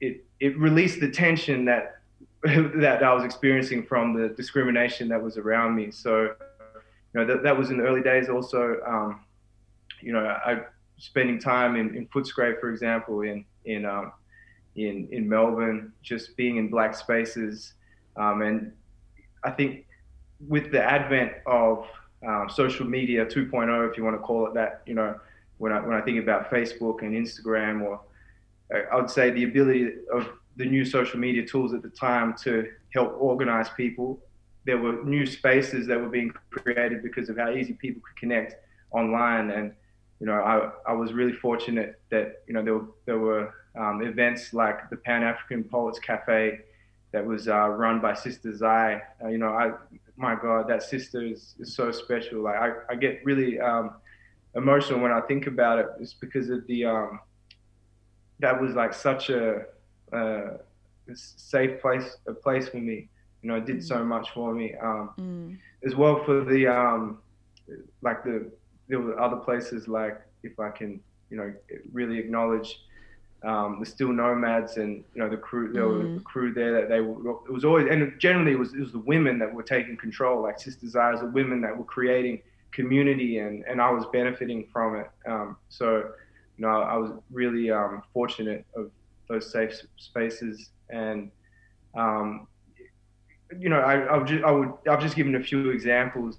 it, 0.00 0.24
it, 0.40 0.58
released 0.58 1.00
the 1.00 1.10
tension 1.10 1.64
that 1.66 1.96
that 2.42 3.02
I 3.02 3.14
was 3.14 3.24
experiencing 3.24 3.84
from 3.84 4.12
the 4.12 4.28
discrimination 4.28 5.08
that 5.08 5.22
was 5.22 5.38
around 5.38 5.74
me. 5.74 5.90
So, 5.90 6.22
you 6.22 7.14
know, 7.14 7.24
that, 7.24 7.42
that 7.42 7.56
was 7.56 7.70
in 7.70 7.78
the 7.78 7.84
early 7.84 8.02
days. 8.02 8.28
Also, 8.28 8.80
um, 8.86 9.24
you 10.02 10.12
know, 10.12 10.26
I 10.26 10.62
spending 10.98 11.38
time 11.38 11.76
in, 11.76 11.94
in 11.96 12.06
Footscray, 12.08 12.60
for 12.60 12.70
example, 12.70 13.22
in 13.22 13.44
in 13.64 13.84
um, 13.84 14.12
in 14.76 15.08
in 15.10 15.28
Melbourne, 15.28 15.92
just 16.02 16.36
being 16.36 16.56
in 16.56 16.68
black 16.68 16.94
spaces, 16.94 17.74
um, 18.16 18.42
and 18.42 18.72
I 19.42 19.50
think 19.50 19.86
with 20.48 20.70
the 20.70 20.82
advent 20.82 21.32
of 21.46 21.86
um, 22.26 22.48
social 22.48 22.86
media 22.86 23.24
2.0, 23.24 23.90
if 23.90 23.96
you 23.96 24.04
want 24.04 24.16
to 24.16 24.22
call 24.22 24.46
it 24.46 24.54
that, 24.54 24.82
you 24.86 24.94
know, 24.94 25.18
when 25.58 25.72
I 25.72 25.80
when 25.80 25.96
I 25.96 26.00
think 26.00 26.18
about 26.22 26.50
Facebook 26.50 27.02
and 27.02 27.14
Instagram, 27.14 27.82
or 27.82 28.00
I 28.72 28.96
would 28.96 29.10
say 29.10 29.30
the 29.30 29.44
ability 29.44 29.92
of 30.12 30.28
the 30.56 30.64
new 30.64 30.84
social 30.84 31.18
media 31.18 31.46
tools 31.46 31.74
at 31.74 31.82
the 31.82 31.90
time 31.90 32.34
to 32.44 32.70
help 32.92 33.16
organize 33.18 33.68
people. 33.76 34.20
There 34.64 34.78
were 34.78 35.04
new 35.04 35.26
spaces 35.26 35.86
that 35.88 36.00
were 36.00 36.08
being 36.08 36.32
created 36.50 37.02
because 37.02 37.28
of 37.28 37.36
how 37.36 37.52
easy 37.52 37.74
people 37.74 38.00
could 38.06 38.16
connect 38.16 38.56
online, 38.90 39.50
and 39.50 39.72
you 40.20 40.26
know, 40.26 40.34
I, 40.34 40.70
I 40.90 40.92
was 40.94 41.12
really 41.12 41.34
fortunate 41.34 42.00
that 42.10 42.42
you 42.46 42.54
know 42.54 42.62
there 42.62 42.74
were 42.74 42.86
there 43.04 43.18
were 43.18 43.54
um, 43.78 44.02
events 44.02 44.54
like 44.54 44.88
the 44.90 44.96
Pan 44.96 45.22
African 45.22 45.64
Poets 45.64 45.98
Cafe 45.98 46.60
that 47.12 47.24
was 47.24 47.48
uh, 47.48 47.68
run 47.68 48.00
by 48.00 48.14
Sister 48.14 48.56
Zai. 48.56 49.02
Uh, 49.22 49.28
you 49.28 49.38
know, 49.38 49.48
I 49.48 49.72
my 50.16 50.34
God, 50.34 50.68
that 50.68 50.82
sister 50.82 51.22
is, 51.22 51.54
is 51.58 51.74
so 51.74 51.90
special. 51.90 52.42
Like 52.42 52.56
I, 52.56 52.72
I 52.90 52.94
get 52.94 53.24
really 53.24 53.58
um, 53.58 53.94
emotional 54.54 55.00
when 55.00 55.10
I 55.10 55.20
think 55.22 55.46
about 55.46 55.78
it. 55.78 55.86
It's 56.00 56.14
because 56.14 56.50
of 56.50 56.66
the 56.66 56.84
um, 56.84 57.20
that 58.40 58.60
was 58.60 58.74
like 58.74 58.94
such 58.94 59.30
a, 59.30 59.66
a 60.12 60.58
safe 61.14 61.80
place, 61.80 62.16
a 62.26 62.34
place 62.34 62.68
for 62.68 62.78
me. 62.78 63.08
You 63.42 63.48
know, 63.50 63.56
it 63.56 63.66
did 63.66 63.84
so 63.84 63.96
mm. 63.96 64.06
much 64.06 64.30
for 64.30 64.54
me. 64.54 64.74
Um, 64.80 65.10
mm. 65.18 65.58
As 65.84 65.94
well 65.94 66.24
for 66.24 66.44
the 66.44 66.66
um, 66.66 67.18
like 68.02 68.24
the 68.24 68.50
there 68.88 69.00
were 69.00 69.18
other 69.20 69.36
places 69.36 69.88
like 69.88 70.20
if 70.42 70.58
I 70.58 70.70
can, 70.70 71.00
you 71.30 71.36
know, 71.36 71.54
really 71.92 72.18
acknowledge 72.18 72.80
um, 73.44 73.78
the 73.80 73.86
Still 73.86 74.12
Nomads 74.12 74.78
and 74.78 75.04
you 75.14 75.22
know 75.22 75.28
the 75.28 75.36
crew. 75.36 75.72
There 75.72 75.84
mm. 75.84 76.14
was 76.14 76.20
a 76.20 76.24
crew 76.24 76.52
there 76.54 76.72
that 76.72 76.88
they 76.88 77.00
were. 77.00 77.32
It 77.46 77.52
was 77.52 77.64
always 77.64 77.86
and 77.90 78.18
generally 78.18 78.52
it 78.52 78.58
was 78.58 78.72
it 78.74 78.80
was 78.80 78.92
the 78.92 78.98
women 79.00 79.38
that 79.38 79.52
were 79.52 79.62
taking 79.62 79.96
control. 79.96 80.42
Like 80.42 80.58
Sister 80.58 80.86
Zai's, 80.86 81.20
the 81.20 81.26
women 81.26 81.60
that 81.60 81.76
were 81.76 81.84
creating 81.84 82.42
community 82.72 83.38
and 83.38 83.64
and 83.64 83.80
I 83.80 83.90
was 83.90 84.04
benefiting 84.12 84.66
from 84.72 84.96
it. 84.96 85.10
Um, 85.26 85.56
so 85.68 86.10
you 86.56 86.66
know 86.66 86.68
I 86.68 86.96
was 86.96 87.10
really 87.30 87.70
um, 87.70 88.02
fortunate 88.12 88.64
of 88.76 88.90
those 89.28 89.50
safe 89.50 89.80
spaces 89.96 90.70
and. 90.90 91.30
Um, 91.96 92.48
you 93.58 93.68
know, 93.68 93.78
I, 93.78 94.00
I'll 94.00 94.24
just, 94.24 94.42
I 94.42 94.50
would, 94.50 94.72
I've 94.90 95.00
just 95.00 95.14
given 95.14 95.36
a 95.36 95.42
few 95.42 95.70
examples 95.70 96.38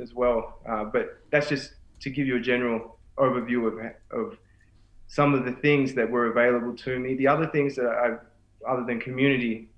as 0.00 0.12
well, 0.14 0.58
uh, 0.68 0.84
but 0.84 1.22
that's 1.30 1.48
just 1.48 1.74
to 2.00 2.10
give 2.10 2.26
you 2.26 2.36
a 2.36 2.40
general 2.40 2.98
overview 3.18 3.66
of, 3.66 4.18
of 4.18 4.38
some 5.06 5.34
of 5.34 5.44
the 5.44 5.52
things 5.52 5.94
that 5.94 6.10
were 6.10 6.26
available 6.26 6.74
to 6.76 6.98
me. 6.98 7.14
The 7.14 7.28
other 7.28 7.46
things 7.46 7.76
that 7.76 7.86
I, 7.86 8.70
other 8.70 8.84
than 8.84 9.00
community, 9.00 9.68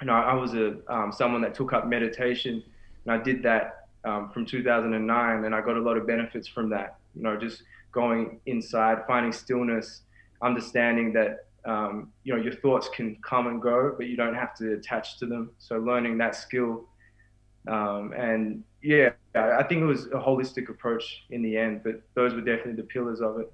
you 0.00 0.06
know, 0.06 0.14
I 0.14 0.34
was 0.34 0.54
a 0.54 0.78
um, 0.92 1.12
someone 1.12 1.42
that 1.42 1.54
took 1.54 1.72
up 1.72 1.86
meditation, 1.86 2.62
and 3.04 3.12
I 3.12 3.22
did 3.22 3.42
that 3.42 3.88
um, 4.04 4.30
from 4.30 4.46
2009, 4.46 5.44
and 5.44 5.54
I 5.54 5.60
got 5.60 5.76
a 5.76 5.80
lot 5.80 5.96
of 5.96 6.06
benefits 6.06 6.48
from 6.48 6.70
that. 6.70 6.96
You 7.14 7.22
know, 7.22 7.36
just 7.36 7.62
going 7.92 8.40
inside, 8.46 8.98
finding 9.06 9.32
stillness, 9.32 10.02
understanding 10.42 11.12
that 11.12 11.46
um, 11.64 12.12
you 12.24 12.34
know 12.34 12.42
your 12.42 12.54
thoughts 12.54 12.88
can 12.88 13.16
come 13.22 13.46
and 13.46 13.62
go, 13.62 13.94
but 13.96 14.06
you 14.06 14.16
don't 14.16 14.34
have 14.34 14.54
to 14.56 14.74
attach 14.74 15.18
to 15.18 15.26
them. 15.26 15.52
So 15.58 15.76
learning 15.76 16.18
that 16.18 16.34
skill, 16.34 16.88
um, 17.68 18.12
and 18.16 18.64
yeah, 18.82 19.10
I 19.34 19.62
think 19.62 19.82
it 19.82 19.86
was 19.86 20.06
a 20.06 20.18
holistic 20.18 20.68
approach 20.68 21.24
in 21.30 21.42
the 21.42 21.56
end. 21.56 21.82
But 21.84 22.02
those 22.14 22.34
were 22.34 22.40
definitely 22.40 22.74
the 22.74 22.88
pillars 22.88 23.20
of 23.20 23.38
it. 23.38 23.52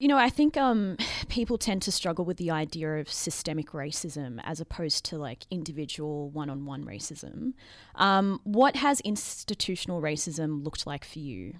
You 0.00 0.08
know, 0.08 0.16
I 0.16 0.30
think 0.30 0.56
um, 0.56 0.96
people 1.28 1.58
tend 1.58 1.82
to 1.82 1.92
struggle 1.92 2.24
with 2.24 2.38
the 2.38 2.50
idea 2.50 2.96
of 2.96 3.12
systemic 3.12 3.70
racism 3.70 4.40
as 4.42 4.60
opposed 4.60 5.04
to 5.06 5.18
like 5.18 5.46
individual 5.50 6.30
one 6.30 6.50
on 6.50 6.64
one 6.64 6.84
racism. 6.84 7.52
Um, 7.94 8.40
what 8.42 8.76
has 8.76 9.00
institutional 9.00 10.00
racism 10.00 10.64
looked 10.64 10.86
like 10.86 11.04
for 11.04 11.18
you? 11.20 11.54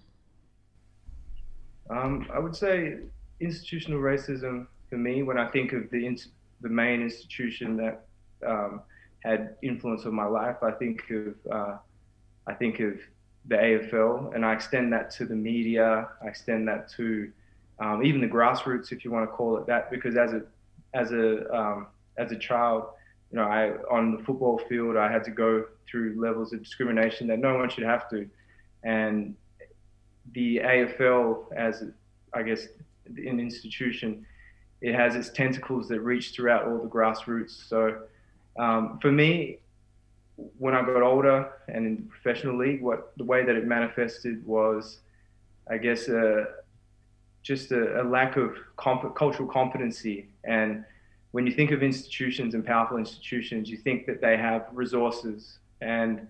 Um, 1.91 2.29
I 2.33 2.39
would 2.39 2.55
say 2.55 2.99
institutional 3.41 4.01
racism 4.01 4.67
for 4.89 4.97
me, 4.97 5.23
when 5.23 5.39
I 5.39 5.49
think 5.49 5.73
of 5.73 5.91
the, 5.91 6.19
the 6.61 6.69
main 6.69 7.03
institution 7.03 7.77
that 7.77 8.07
um, 8.47 8.83
had 9.21 9.57
influence 9.63 10.07
on 10.07 10.15
my 10.15 10.27
life, 10.27 10.57
I 10.63 10.71
think 10.73 11.03
of, 11.11 11.35
uh, 11.53 11.77
I 12.47 12.55
think 12.55 12.81
of 12.81 12.95
the 13.47 13.57
AFL, 13.57 14.35
and 14.35 14.45
I 14.45 14.53
extend 14.53 14.93
that 14.93 15.11
to 15.13 15.27
the 15.27 15.35
media, 15.35 16.09
I 16.23 16.29
extend 16.29 16.69
that 16.69 16.91
to 16.93 17.31
um, 17.81 18.05
even 18.05 18.21
the 18.21 18.29
grassroots, 18.29 18.93
if 18.93 19.05
you 19.05 19.11
want 19.11 19.29
to 19.29 19.35
call 19.35 19.57
it 19.57 19.67
that, 19.67 19.91
because 19.91 20.17
as 20.17 20.33
a 20.33 20.43
as 20.93 21.13
a 21.13 21.57
um, 21.57 21.87
as 22.19 22.31
a 22.31 22.39
child, 22.39 22.85
you 23.33 23.39
know, 23.39 23.45
I 23.45 23.71
on 23.91 24.17
the 24.17 24.23
football 24.23 24.61
field, 24.69 24.97
I 24.97 25.11
had 25.11 25.25
to 25.25 25.31
go 25.31 25.65
through 25.91 26.21
levels 26.21 26.53
of 26.53 26.63
discrimination 26.63 27.27
that 27.29 27.39
no 27.39 27.57
one 27.57 27.71
should 27.71 27.85
have 27.85 28.09
to, 28.11 28.29
and 28.83 29.35
the 30.33 30.59
AFL, 30.59 31.53
as 31.55 31.85
I 32.33 32.43
guess 32.43 32.67
an 33.07 33.41
institution, 33.41 34.25
it 34.81 34.95
has 34.95 35.15
its 35.15 35.31
tentacles 35.31 35.89
that 35.89 36.01
reach 36.01 36.33
throughout 36.33 36.67
all 36.67 36.79
the 36.79 36.89
grassroots. 36.89 37.69
So 37.69 38.03
um, 38.59 38.99
for 39.01 39.13
me, 39.13 39.59
when 40.59 40.75
I 40.75 40.83
got 40.83 41.03
older 41.03 41.51
and 41.69 41.87
in 41.87 41.97
the 41.97 42.03
professional 42.03 42.57
league, 42.57 42.81
what 42.81 43.13
the 43.17 43.25
way 43.25 43.45
that 43.45 43.57
it 43.57 43.67
manifested 43.67 44.47
was, 44.47 44.99
I 45.69 45.77
guess, 45.77 46.09
a, 46.09 46.47
just 47.43 47.73
a, 47.73 48.03
a 48.03 48.05
lack 48.05 48.37
of 48.37 48.57
comp- 48.77 49.15
cultural 49.15 49.49
competency. 49.49 50.29
And 50.45 50.85
when 51.33 51.47
you 51.47 51.53
think 51.53 51.71
of 51.71 51.83
institutions 51.83 52.55
and 52.55 52.65
powerful 52.65 52.97
institutions, 52.97 53.69
you 53.69 53.77
think 53.77 54.07
that 54.07 54.21
they 54.21 54.37
have 54.37 54.67
resources. 54.73 55.59
And 55.81 56.27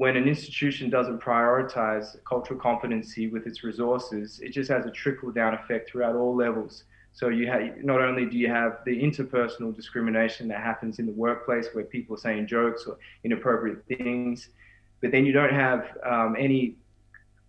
when 0.00 0.16
an 0.16 0.26
institution 0.26 0.88
doesn't 0.88 1.20
prioritize 1.20 2.16
cultural 2.24 2.58
competency 2.58 3.26
with 3.26 3.46
its 3.46 3.62
resources, 3.62 4.40
it 4.40 4.48
just 4.48 4.70
has 4.70 4.86
a 4.86 4.90
trickle 4.90 5.30
down 5.30 5.52
effect 5.52 5.90
throughout 5.90 6.16
all 6.16 6.34
levels. 6.34 6.84
So 7.12 7.28
you 7.28 7.46
have 7.48 7.84
not 7.84 8.00
only 8.00 8.24
do 8.24 8.38
you 8.38 8.48
have 8.48 8.78
the 8.86 8.98
interpersonal 8.98 9.76
discrimination 9.76 10.48
that 10.48 10.62
happens 10.62 11.00
in 11.00 11.04
the 11.04 11.12
workplace 11.12 11.68
where 11.74 11.84
people 11.84 12.16
are 12.16 12.18
saying 12.18 12.46
jokes 12.46 12.86
or 12.86 12.96
inappropriate 13.24 13.84
things, 13.88 14.48
but 15.02 15.10
then 15.10 15.26
you 15.26 15.34
don't 15.34 15.52
have 15.52 15.84
um, 16.10 16.34
any 16.38 16.76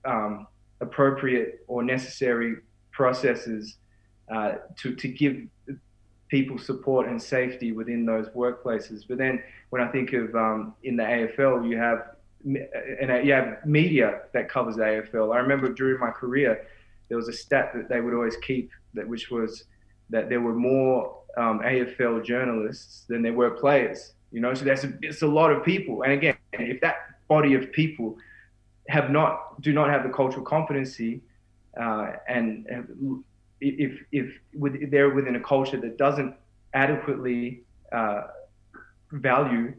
um, 0.03 0.46
appropriate 0.81 1.63
or 1.70 1.84
necessary 1.84 2.58
processes 2.91 3.77
uh, 4.29 4.55
to, 4.75 4.93
to 4.96 5.08
give 5.08 5.38
people 6.27 6.58
support 6.58 7.08
and 7.08 7.22
safety 7.22 7.72
within 7.72 8.05
those 8.05 8.27
workplaces. 8.36 9.05
But 9.08 9.20
then 9.20 9.41
when 9.70 9.81
I 9.81 9.88
think 9.88 10.12
of 10.12 10.36
um, 10.36 10.74
in 10.84 10.98
the 10.98 11.03
AFL, 11.03 11.70
you 11.70 11.77
have 11.77 12.17
and 12.43 13.27
you 13.27 13.55
media 13.65 14.21
that 14.33 14.50
covers 14.50 14.75
the 14.75 14.83
AFL. 14.83 15.33
I 15.33 15.39
remember 15.39 15.71
during 15.74 16.00
my 16.00 16.12
career, 16.12 16.65
there 17.07 17.17
was 17.17 17.27
a 17.27 17.33
stat 17.33 17.71
that 17.75 17.89
they 17.89 18.01
would 18.01 18.13
always 18.13 18.38
keep 18.38 18.71
that 18.93 19.07
which 19.07 19.29
was 19.29 19.65
that 20.10 20.29
there 20.29 20.41
were 20.41 20.53
more 20.53 21.17
um, 21.38 21.60
AFL 21.60 22.24
journalists 22.24 23.05
than 23.07 23.21
there 23.21 23.33
were 23.33 23.51
players. 23.51 24.13
You 24.31 24.41
know, 24.41 24.53
so 24.53 24.65
that's 24.65 24.83
a, 24.83 24.93
it's 25.01 25.21
a 25.21 25.27
lot 25.27 25.51
of 25.51 25.63
people. 25.63 26.03
And 26.03 26.13
again, 26.13 26.36
if 26.53 26.81
that 26.81 26.95
body 27.27 27.53
of 27.53 27.71
people 27.71 28.17
have 28.88 29.10
not 29.10 29.62
do 29.62 29.74
not 29.74 29.89
have 29.89 30.03
the 30.03 30.10
cultural 30.10 30.43
competency 30.43 31.21
uh, 31.79 32.13
and 32.27 33.24
if 33.62 34.00
if 34.12 34.33
with, 34.53 34.91
they're 34.91 35.10
within 35.10 35.36
a 35.36 35.39
culture 35.39 35.79
that 35.79 35.98
doesn't 35.98 36.36
adequately 36.74 37.63
uh, 37.91 38.24
value 39.12 39.74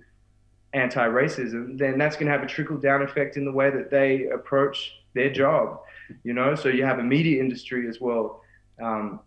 anti-racism, 0.74 1.78
then 1.78 1.98
that's 1.98 2.16
going 2.16 2.26
to 2.26 2.32
have 2.32 2.42
a 2.42 2.46
trickle-down 2.46 3.02
effect 3.02 3.36
in 3.36 3.44
the 3.44 3.52
way 3.52 3.70
that 3.70 3.90
they 3.90 4.26
approach 4.26 4.92
their 5.14 5.30
job. 5.32 5.80
You 6.24 6.32
know, 6.32 6.54
so 6.54 6.68
you 6.68 6.84
have 6.84 6.98
a 6.98 7.02
media 7.02 7.40
industry 7.40 7.88
as 7.88 8.00
well 8.00 8.42
um, 8.82 9.20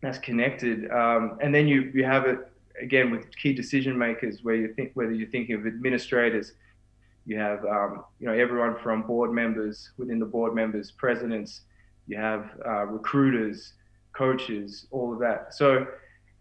that's 0.00 0.18
connected, 0.18 0.90
um, 0.90 1.38
and 1.40 1.54
then 1.54 1.66
you 1.66 1.90
you 1.94 2.04
have 2.04 2.26
it 2.26 2.38
again 2.80 3.10
with 3.10 3.34
key 3.36 3.52
decision 3.52 3.96
makers 3.96 4.40
where 4.42 4.56
you 4.56 4.74
think 4.74 4.92
whether 4.94 5.12
you're 5.12 5.30
thinking 5.30 5.54
of 5.54 5.66
administrators. 5.66 6.52
You 7.26 7.38
have, 7.38 7.64
um, 7.64 8.04
you 8.20 8.26
know, 8.26 8.34
everyone 8.34 8.76
from 8.82 9.02
board 9.02 9.32
members 9.32 9.92
within 9.96 10.18
the 10.18 10.26
board 10.26 10.54
members, 10.54 10.90
presidents, 10.90 11.62
you 12.06 12.18
have 12.18 12.50
uh, 12.66 12.84
recruiters, 12.84 13.72
coaches, 14.12 14.86
all 14.90 15.10
of 15.14 15.20
that. 15.20 15.54
So 15.54 15.86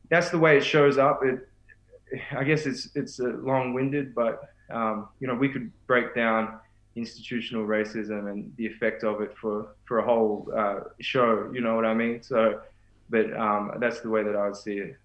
that's 0.10 0.30
the 0.30 0.40
way 0.40 0.58
it 0.58 0.66
shows 0.66 0.98
up. 0.98 1.22
It, 1.24 1.48
I 2.32 2.44
guess 2.44 2.66
it's 2.66 2.90
it's 2.96 3.20
uh, 3.20 3.38
long-winded, 3.42 4.14
but 4.16 4.50
um, 4.70 5.10
you 5.20 5.28
know 5.28 5.36
we 5.36 5.50
could 5.50 5.72
break 5.88 6.16
down 6.16 6.60
institutional 6.96 7.66
racism 7.66 8.32
and 8.32 8.54
the 8.58 8.66
effect 8.68 9.04
of 9.04 9.22
it 9.22 9.36
for 9.40 9.76
for 9.86 10.00
a 10.00 10.04
whole 10.04 10.52
uh, 10.56 10.82
show. 11.00 11.52
You 11.54 11.62
know 11.62 11.76
what 11.76 11.86
I 11.86 11.94
mean? 11.94 12.22
So, 12.22 12.62
but 13.10 13.34
um, 13.36 13.74
that's 13.80 14.02
the 14.02 14.10
way 14.10 14.24
that 14.24 14.36
I 14.36 14.48
would 14.48 14.56
see 14.56 14.78
it. 14.78 14.98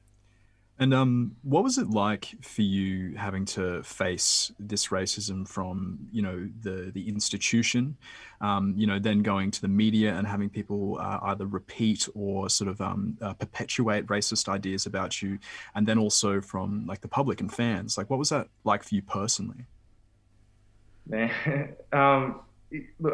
And 0.80 0.94
um, 0.94 1.36
what 1.42 1.64
was 1.64 1.76
it 1.76 1.90
like 1.90 2.36
for 2.40 2.62
you 2.62 3.16
having 3.16 3.44
to 3.46 3.82
face 3.82 4.52
this 4.60 4.88
racism 4.88 5.46
from, 5.46 5.98
you 6.12 6.22
know, 6.22 6.48
the 6.62 6.92
the 6.94 7.08
institution, 7.08 7.96
um, 8.40 8.74
you 8.76 8.86
know, 8.86 9.00
then 9.00 9.22
going 9.22 9.50
to 9.50 9.60
the 9.60 9.68
media 9.68 10.14
and 10.14 10.24
having 10.24 10.48
people 10.48 10.98
uh, 11.00 11.18
either 11.22 11.46
repeat 11.46 12.08
or 12.14 12.48
sort 12.48 12.70
of 12.70 12.80
um, 12.80 13.18
uh, 13.20 13.34
perpetuate 13.34 14.06
racist 14.06 14.48
ideas 14.48 14.86
about 14.86 15.20
you, 15.20 15.40
and 15.74 15.84
then 15.84 15.98
also 15.98 16.40
from 16.40 16.86
like 16.86 17.00
the 17.00 17.08
public 17.08 17.40
and 17.40 17.52
fans? 17.52 17.98
Like, 17.98 18.08
what 18.08 18.20
was 18.20 18.28
that 18.28 18.46
like 18.62 18.84
for 18.84 18.94
you 18.94 19.02
personally? 19.02 19.66
Man, 21.08 21.74
um, 21.92 22.40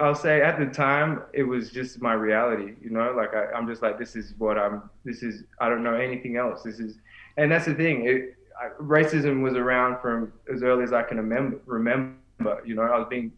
I'll 0.00 0.14
say 0.14 0.42
at 0.42 0.58
the 0.58 0.66
time 0.66 1.22
it 1.32 1.44
was 1.44 1.70
just 1.70 2.02
my 2.02 2.12
reality, 2.12 2.74
you 2.82 2.90
know. 2.90 3.12
Like 3.16 3.34
I, 3.34 3.52
I'm 3.52 3.68
just 3.68 3.82
like, 3.82 3.98
this 3.98 4.16
is 4.16 4.34
what 4.38 4.58
I'm. 4.58 4.82
This 5.04 5.22
is 5.22 5.44
I 5.60 5.68
don't 5.68 5.82
know 5.82 5.94
anything 5.94 6.36
else. 6.36 6.62
This 6.62 6.80
is 6.80 6.96
and 7.36 7.50
that's 7.50 7.66
the 7.66 7.74
thing. 7.74 8.06
It, 8.06 8.36
I, 8.60 8.68
racism 8.80 9.42
was 9.42 9.54
around 9.54 10.00
from 10.00 10.32
as 10.52 10.62
early 10.62 10.84
as 10.84 10.92
I 10.92 11.02
can 11.02 11.18
remember. 11.18 11.60
Remember, 11.66 12.16
you 12.64 12.74
know, 12.74 12.82
I 12.82 12.98
was 12.98 13.06
being 13.08 13.32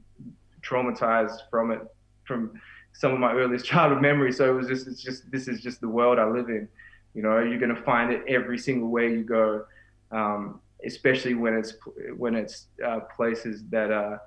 traumatized 0.62 1.38
from 1.50 1.70
it 1.70 1.80
from 2.24 2.60
some 2.92 3.12
of 3.12 3.20
my 3.20 3.32
earliest 3.32 3.64
childhood 3.72 4.02
memories. 4.02 4.36
So 4.36 4.50
it 4.50 4.54
was 4.54 4.68
just, 4.68 4.86
it's 4.86 5.02
just, 5.02 5.30
this 5.30 5.48
is 5.48 5.62
just 5.62 5.80
the 5.80 5.88
world 5.88 6.18
I 6.18 6.26
live 6.26 6.48
in. 6.48 6.68
You 7.14 7.22
know, 7.22 7.38
you're 7.38 7.58
to 7.74 7.82
find 7.82 8.12
it 8.12 8.22
every 8.28 8.58
single 8.58 8.88
way 8.88 9.10
you 9.10 9.22
go, 9.22 9.64
um, 10.10 10.60
especially 10.84 11.32
when 11.32 11.54
it's 11.54 11.74
when 12.16 12.34
it's 12.34 12.66
uh, 12.84 13.00
places 13.16 13.62
that 13.70 13.90
are 13.90 14.20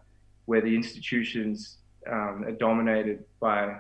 where 0.50 0.62
the 0.62 0.76
institutions 0.76 1.78
um, 2.12 2.44
are 2.44 2.58
dominated 2.68 3.24
by 3.40 3.80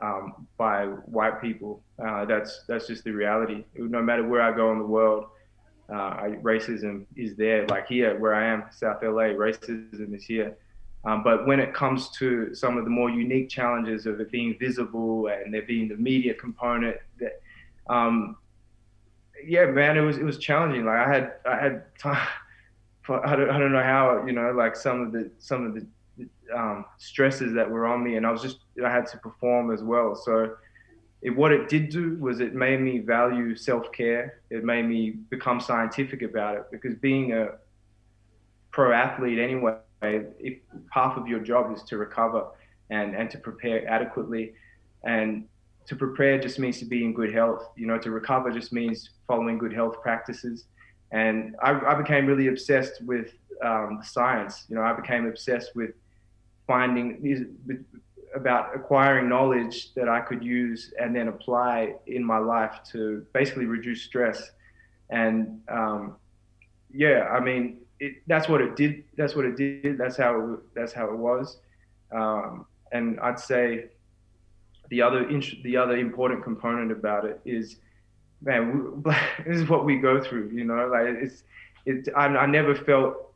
um, 0.00 0.46
by 0.56 0.84
white 1.16 1.42
people. 1.42 1.82
Uh, 1.98 2.24
that's 2.26 2.62
that's 2.68 2.86
just 2.86 3.02
the 3.02 3.10
reality. 3.10 3.64
No 3.74 4.00
matter 4.00 4.24
where 4.24 4.40
I 4.40 4.54
go 4.54 4.70
in 4.70 4.78
the 4.78 4.86
world, 4.86 5.24
uh, 5.92 6.12
racism 6.52 7.06
is 7.16 7.34
there. 7.34 7.66
Like 7.66 7.88
here, 7.88 8.16
where 8.20 8.36
I 8.36 8.46
am, 8.46 8.66
South 8.70 9.02
LA, 9.02 9.34
racism 9.46 10.14
is 10.14 10.24
here. 10.24 10.56
Um, 11.04 11.24
but 11.24 11.44
when 11.44 11.58
it 11.58 11.74
comes 11.74 12.08
to 12.20 12.54
some 12.54 12.78
of 12.78 12.84
the 12.84 12.90
more 12.90 13.10
unique 13.10 13.48
challenges 13.48 14.06
of 14.06 14.20
it 14.20 14.30
being 14.30 14.56
visible 14.60 15.26
and 15.26 15.52
there 15.52 15.62
being 15.62 15.88
the 15.88 15.96
media 15.96 16.34
component, 16.34 16.98
that 17.18 17.42
um, 17.88 18.36
yeah, 19.44 19.66
man, 19.66 19.96
it 19.96 20.02
was 20.02 20.18
it 20.18 20.24
was 20.24 20.38
challenging. 20.38 20.84
Like 20.84 21.00
I 21.04 21.12
had 21.12 21.32
I 21.44 21.56
had 21.56 21.98
time. 21.98 22.28
I 23.08 23.36
don't, 23.36 23.50
I 23.50 23.58
don't 23.58 23.72
know 23.72 23.82
how 23.82 24.24
you 24.26 24.32
know 24.32 24.52
like 24.52 24.76
some 24.76 25.00
of 25.02 25.12
the 25.12 25.30
some 25.38 25.66
of 25.66 25.74
the 25.74 25.86
um, 26.54 26.84
stresses 26.98 27.52
that 27.54 27.70
were 27.70 27.86
on 27.86 28.02
me, 28.02 28.16
and 28.16 28.26
I 28.26 28.30
was 28.30 28.42
just 28.42 28.58
I 28.84 28.90
had 28.90 29.06
to 29.08 29.18
perform 29.18 29.72
as 29.72 29.82
well. 29.82 30.14
So 30.14 30.56
it, 31.22 31.30
what 31.30 31.52
it 31.52 31.68
did 31.68 31.90
do 31.90 32.16
was 32.18 32.40
it 32.40 32.54
made 32.54 32.80
me 32.80 32.98
value 33.00 33.56
self 33.56 33.90
care. 33.92 34.40
It 34.50 34.64
made 34.64 34.86
me 34.86 35.10
become 35.10 35.60
scientific 35.60 36.22
about 36.22 36.56
it 36.56 36.64
because 36.70 36.94
being 36.96 37.32
a 37.32 37.52
pro 38.70 38.92
athlete 38.92 39.38
anyway, 39.38 39.76
if 40.02 40.58
half 40.90 41.16
of 41.16 41.26
your 41.26 41.40
job 41.40 41.74
is 41.74 41.82
to 41.84 41.96
recover 41.96 42.46
and 42.90 43.14
and 43.14 43.30
to 43.30 43.38
prepare 43.38 43.86
adequately, 43.88 44.54
and 45.04 45.46
to 45.86 45.96
prepare 45.96 46.38
just 46.38 46.58
means 46.58 46.78
to 46.78 46.86
be 46.86 47.04
in 47.04 47.12
good 47.12 47.32
health. 47.32 47.68
You 47.76 47.86
know, 47.86 47.98
to 47.98 48.10
recover 48.10 48.50
just 48.50 48.72
means 48.72 49.10
following 49.26 49.58
good 49.58 49.72
health 49.72 50.00
practices. 50.02 50.64
And 51.14 51.54
I, 51.62 51.70
I 51.70 51.94
became 51.94 52.26
really 52.26 52.48
obsessed 52.48 53.00
with 53.02 53.34
um, 53.64 54.00
science. 54.02 54.64
You 54.68 54.74
know, 54.74 54.82
I 54.82 54.92
became 54.92 55.26
obsessed 55.26 55.70
with 55.76 55.92
finding 56.66 57.22
these 57.22 57.42
about 58.34 58.74
acquiring 58.74 59.28
knowledge 59.28 59.94
that 59.94 60.08
I 60.08 60.20
could 60.20 60.42
use 60.42 60.92
and 61.00 61.14
then 61.14 61.28
apply 61.28 61.94
in 62.08 62.24
my 62.24 62.38
life 62.38 62.80
to 62.90 63.24
basically 63.32 63.66
reduce 63.66 64.02
stress. 64.02 64.50
And 65.08 65.60
um, 65.68 66.16
yeah, 66.92 67.28
I 67.30 67.38
mean, 67.38 67.78
it, 68.00 68.14
that's 68.26 68.48
what 68.48 68.60
it 68.60 68.74
did. 68.74 69.04
That's 69.16 69.36
what 69.36 69.44
it 69.44 69.56
did. 69.56 69.96
That's 69.96 70.16
how 70.16 70.54
it, 70.54 70.60
that's 70.74 70.92
how 70.92 71.06
it 71.12 71.16
was. 71.16 71.58
Um, 72.10 72.66
and 72.90 73.20
I'd 73.20 73.38
say 73.38 73.86
the 74.88 75.00
other 75.00 75.30
the 75.62 75.76
other 75.76 75.96
important 75.96 76.42
component 76.42 76.90
about 76.90 77.24
it 77.24 77.40
is, 77.44 77.76
man, 78.44 79.02
this 79.46 79.58
is 79.58 79.68
what 79.68 79.84
we 79.84 79.98
go 79.98 80.22
through. 80.22 80.50
You 80.52 80.64
know, 80.64 80.86
like 80.88 81.06
it's 81.06 81.42
it. 81.86 82.08
I, 82.16 82.26
I 82.26 82.46
never 82.46 82.74
felt 82.74 83.32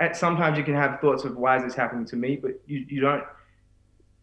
at 0.00 0.16
sometimes 0.16 0.58
you 0.58 0.64
can 0.64 0.74
have 0.74 1.00
thoughts 1.00 1.24
of 1.24 1.36
why 1.36 1.56
is 1.56 1.64
this 1.64 1.74
happening 1.74 2.04
to 2.06 2.16
me, 2.16 2.36
but 2.36 2.60
you, 2.66 2.84
you 2.88 3.00
don't. 3.00 3.24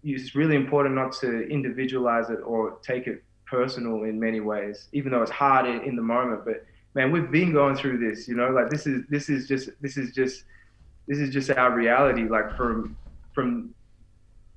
It's 0.03 0.33
really 0.33 0.55
important 0.55 0.95
not 0.95 1.11
to 1.19 1.47
individualize 1.49 2.29
it 2.29 2.39
or 2.45 2.77
take 2.81 3.07
it 3.07 3.23
personal 3.45 4.03
in 4.03 4.19
many 4.19 4.39
ways, 4.39 4.87
even 4.93 5.11
though 5.11 5.21
it's 5.21 5.31
hard 5.31 5.65
in, 5.65 5.81
in 5.81 5.95
the 5.95 6.01
moment. 6.01 6.45
But 6.45 6.65
man, 6.93 7.11
we've 7.11 7.29
been 7.29 7.51
going 7.51 7.75
through 7.75 7.97
this, 7.97 8.27
you 8.27 8.35
know, 8.35 8.49
like 8.49 8.69
this 8.69 8.87
is 8.87 9.03
this 9.09 9.29
is 9.29 9.47
just 9.47 9.69
this 9.81 9.97
is 9.97 10.13
just 10.13 10.43
this 11.07 11.17
is 11.17 11.33
just 11.33 11.49
our 11.51 11.71
reality, 11.71 12.23
like 12.23 12.55
from 12.55 12.95
from 13.33 13.73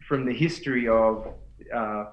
from 0.06 0.24
the 0.24 0.32
history 0.32 0.88
of 0.88 1.34
uh, 1.74 2.06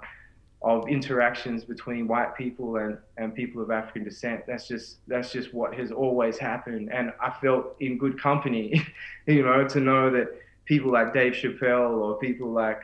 of 0.62 0.90
interactions 0.90 1.64
between 1.64 2.08
white 2.08 2.36
people 2.36 2.78
and, 2.78 2.98
and 3.18 3.34
people 3.34 3.62
of 3.62 3.72
African 3.72 4.04
descent. 4.04 4.46
That's 4.46 4.68
just 4.68 4.98
that's 5.08 5.32
just 5.32 5.54
what 5.54 5.74
has 5.76 5.92
always 5.92 6.38
happened. 6.38 6.90
And 6.92 7.14
I 7.22 7.32
felt 7.32 7.76
in 7.80 7.98
good 7.98 8.22
company, 8.22 8.86
you 9.26 9.44
know, 9.44 9.68
to 9.68 9.80
know 9.80 10.12
that 10.12 10.28
people 10.66 10.92
like 10.92 11.14
Dave 11.14 11.34
Chappelle 11.34 11.98
or 11.98 12.20
people 12.20 12.52
like 12.52 12.82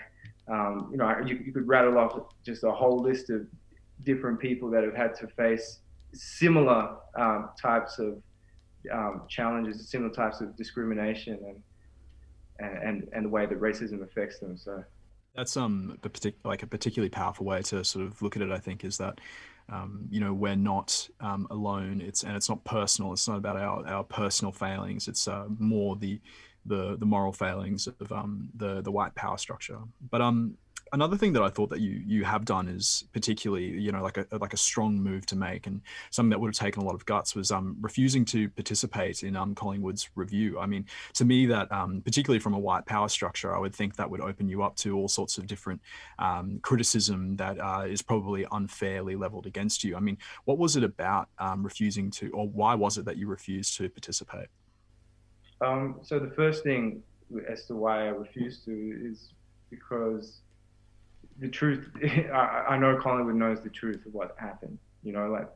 um, 0.47 0.89
you 0.91 0.97
know, 0.97 1.17
you, 1.25 1.37
you 1.43 1.51
could 1.51 1.67
rattle 1.67 1.97
off 1.97 2.19
just 2.45 2.63
a 2.63 2.71
whole 2.71 2.99
list 2.99 3.29
of 3.29 3.47
different 4.03 4.39
people 4.39 4.69
that 4.69 4.83
have 4.83 4.95
had 4.95 5.15
to 5.15 5.27
face 5.27 5.79
similar 6.13 6.97
um, 7.15 7.49
types 7.59 7.99
of 7.99 8.21
um, 8.91 9.23
challenges, 9.27 9.89
similar 9.89 10.11
types 10.11 10.41
of 10.41 10.55
discrimination, 10.55 11.39
and 12.59 12.77
and 12.77 13.09
and 13.11 13.25
the 13.25 13.29
way 13.29 13.45
that 13.45 13.59
racism 13.59 14.03
affects 14.03 14.39
them. 14.39 14.55
So 14.55 14.83
that's 15.35 15.57
um 15.57 15.97
a 16.03 16.09
partic- 16.09 16.35
like 16.43 16.63
a 16.63 16.67
particularly 16.67 17.09
powerful 17.09 17.45
way 17.45 17.61
to 17.63 17.83
sort 17.83 18.05
of 18.05 18.21
look 18.21 18.35
at 18.35 18.41
it. 18.41 18.51
I 18.51 18.59
think 18.59 18.83
is 18.83 18.97
that 18.97 19.19
um, 19.69 20.07
you 20.09 20.19
know 20.19 20.33
we're 20.33 20.55
not 20.55 21.09
um, 21.19 21.47
alone. 21.49 22.01
It's 22.01 22.23
and 22.23 22.35
it's 22.35 22.49
not 22.49 22.63
personal. 22.63 23.13
It's 23.13 23.27
not 23.27 23.37
about 23.37 23.57
our, 23.57 23.85
our 23.87 24.03
personal 24.03 24.51
failings. 24.51 25.07
It's 25.07 25.27
uh, 25.27 25.45
more 25.59 25.95
the 25.95 26.19
the 26.65 26.97
the 26.97 27.05
moral 27.05 27.33
failings 27.33 27.87
of 27.87 28.11
um, 28.11 28.49
the 28.55 28.81
the 28.81 28.91
white 28.91 29.15
power 29.15 29.37
structure. 29.37 29.79
But 30.09 30.21
um 30.21 30.57
another 30.93 31.17
thing 31.17 31.33
that 31.33 31.41
I 31.41 31.49
thought 31.49 31.69
that 31.71 31.81
you 31.81 32.01
you 32.05 32.23
have 32.23 32.45
done 32.45 32.67
is 32.67 33.05
particularly 33.11 33.65
you 33.65 33.91
know 33.91 34.01
like 34.03 34.17
a 34.17 34.27
like 34.37 34.53
a 34.53 34.57
strong 34.57 35.01
move 35.01 35.25
to 35.27 35.35
make 35.35 35.67
and 35.67 35.81
something 36.11 36.29
that 36.29 36.39
would 36.39 36.49
have 36.49 36.55
taken 36.55 36.83
a 36.83 36.85
lot 36.85 36.95
of 36.95 37.05
guts 37.05 37.35
was 37.35 37.51
um, 37.51 37.77
refusing 37.81 38.25
to 38.25 38.49
participate 38.49 39.23
in 39.23 39.35
um, 39.35 39.55
Collingwood's 39.55 40.09
review. 40.15 40.59
I 40.59 40.65
mean, 40.65 40.85
to 41.13 41.25
me 41.25 41.45
that 41.47 41.71
um, 41.71 42.01
particularly 42.01 42.39
from 42.39 42.53
a 42.53 42.59
white 42.59 42.85
power 42.85 43.09
structure, 43.09 43.55
I 43.55 43.59
would 43.59 43.73
think 43.73 43.95
that 43.95 44.09
would 44.09 44.21
open 44.21 44.47
you 44.47 44.63
up 44.63 44.75
to 44.77 44.95
all 44.95 45.07
sorts 45.07 45.37
of 45.37 45.47
different 45.47 45.81
um, 46.19 46.59
criticism 46.61 47.35
that 47.37 47.59
uh, 47.59 47.85
is 47.87 48.01
probably 48.01 48.45
unfairly 48.51 49.15
leveled 49.15 49.45
against 49.45 49.83
you. 49.83 49.95
I 49.95 49.99
mean, 49.99 50.17
what 50.45 50.57
was 50.57 50.75
it 50.75 50.83
about 50.83 51.29
um, 51.39 51.63
refusing 51.63 52.11
to, 52.11 52.29
or 52.31 52.47
why 52.47 52.75
was 52.75 52.97
it 52.97 53.05
that 53.05 53.17
you 53.17 53.27
refused 53.27 53.77
to 53.77 53.89
participate? 53.89 54.47
Um, 55.61 55.99
so 56.03 56.19
the 56.19 56.31
first 56.31 56.63
thing 56.63 57.01
as 57.49 57.65
to 57.65 57.75
why 57.75 58.05
I 58.05 58.09
refused 58.09 58.65
to 58.65 58.99
is 59.03 59.33
because 59.69 60.41
the 61.39 61.49
truth, 61.49 61.89
I, 62.33 62.65
I 62.69 62.77
know 62.77 62.97
Collingwood 62.97 63.35
knows 63.35 63.61
the 63.61 63.69
truth 63.69 64.05
of 64.05 64.13
what 64.13 64.35
happened. 64.39 64.77
You 65.03 65.13
know, 65.13 65.29
like 65.29 65.49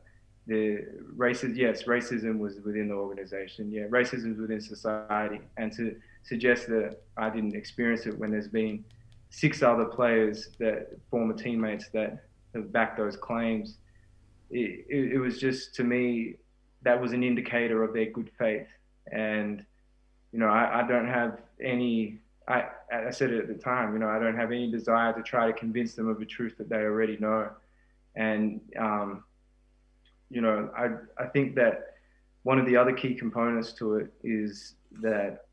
the 0.47 0.85
racism, 1.15 1.55
yes, 1.55 1.83
racism 1.83 2.39
was 2.39 2.59
within 2.61 2.89
the 2.89 2.95
organization. 2.95 3.71
Yeah, 3.71 3.83
racism 3.83 4.33
is 4.33 4.39
within 4.39 4.61
society. 4.61 5.41
And 5.57 5.71
to 5.73 5.95
suggest 6.23 6.67
that 6.67 6.97
I 7.17 7.29
didn't 7.29 7.55
experience 7.55 8.05
it 8.05 8.17
when 8.17 8.31
there's 8.31 8.47
been 8.47 8.83
six 9.29 9.61
other 9.61 9.85
players 9.85 10.49
that 10.59 10.97
former 11.09 11.33
teammates 11.33 11.89
that 11.89 12.25
have 12.53 12.71
backed 12.71 12.97
those 12.97 13.15
claims, 13.15 13.77
it, 14.49 14.85
it, 14.89 15.13
it 15.13 15.19
was 15.19 15.39
just 15.39 15.75
to 15.75 15.83
me 15.83 16.35
that 16.81 16.99
was 16.99 17.11
an 17.11 17.23
indicator 17.23 17.83
of 17.83 17.93
their 17.93 18.09
good 18.09 18.31
faith. 18.37 18.67
And 19.11 19.65
you 20.31 20.39
know, 20.39 20.47
I, 20.47 20.81
I 20.81 20.87
don't 20.87 21.07
have 21.07 21.39
any 21.61 22.19
I, 22.49 22.65
I 22.91 23.11
said 23.11 23.29
it 23.29 23.39
at 23.39 23.47
the 23.47 23.53
time, 23.53 23.93
you 23.93 23.99
know, 23.99 24.09
I 24.09 24.17
don't 24.17 24.35
have 24.35 24.51
any 24.51 24.71
desire 24.71 25.13
to 25.13 25.21
try 25.21 25.45
to 25.45 25.53
convince 25.53 25.93
them 25.93 26.09
of 26.09 26.19
a 26.19 26.25
truth 26.25 26.57
that 26.57 26.67
they 26.67 26.77
already 26.77 27.15
know. 27.17 27.49
And, 28.15 28.59
um, 28.77 29.23
you 30.31 30.41
know, 30.41 30.71
I, 30.75 30.89
I 31.21 31.27
think 31.27 31.55
that 31.55 31.93
one 32.43 32.57
of 32.57 32.65
the 32.65 32.75
other 32.75 32.91
key 32.91 33.13
components 33.13 33.71
to 33.73 33.97
it 33.97 34.11
is 34.23 34.73
that 35.01 35.45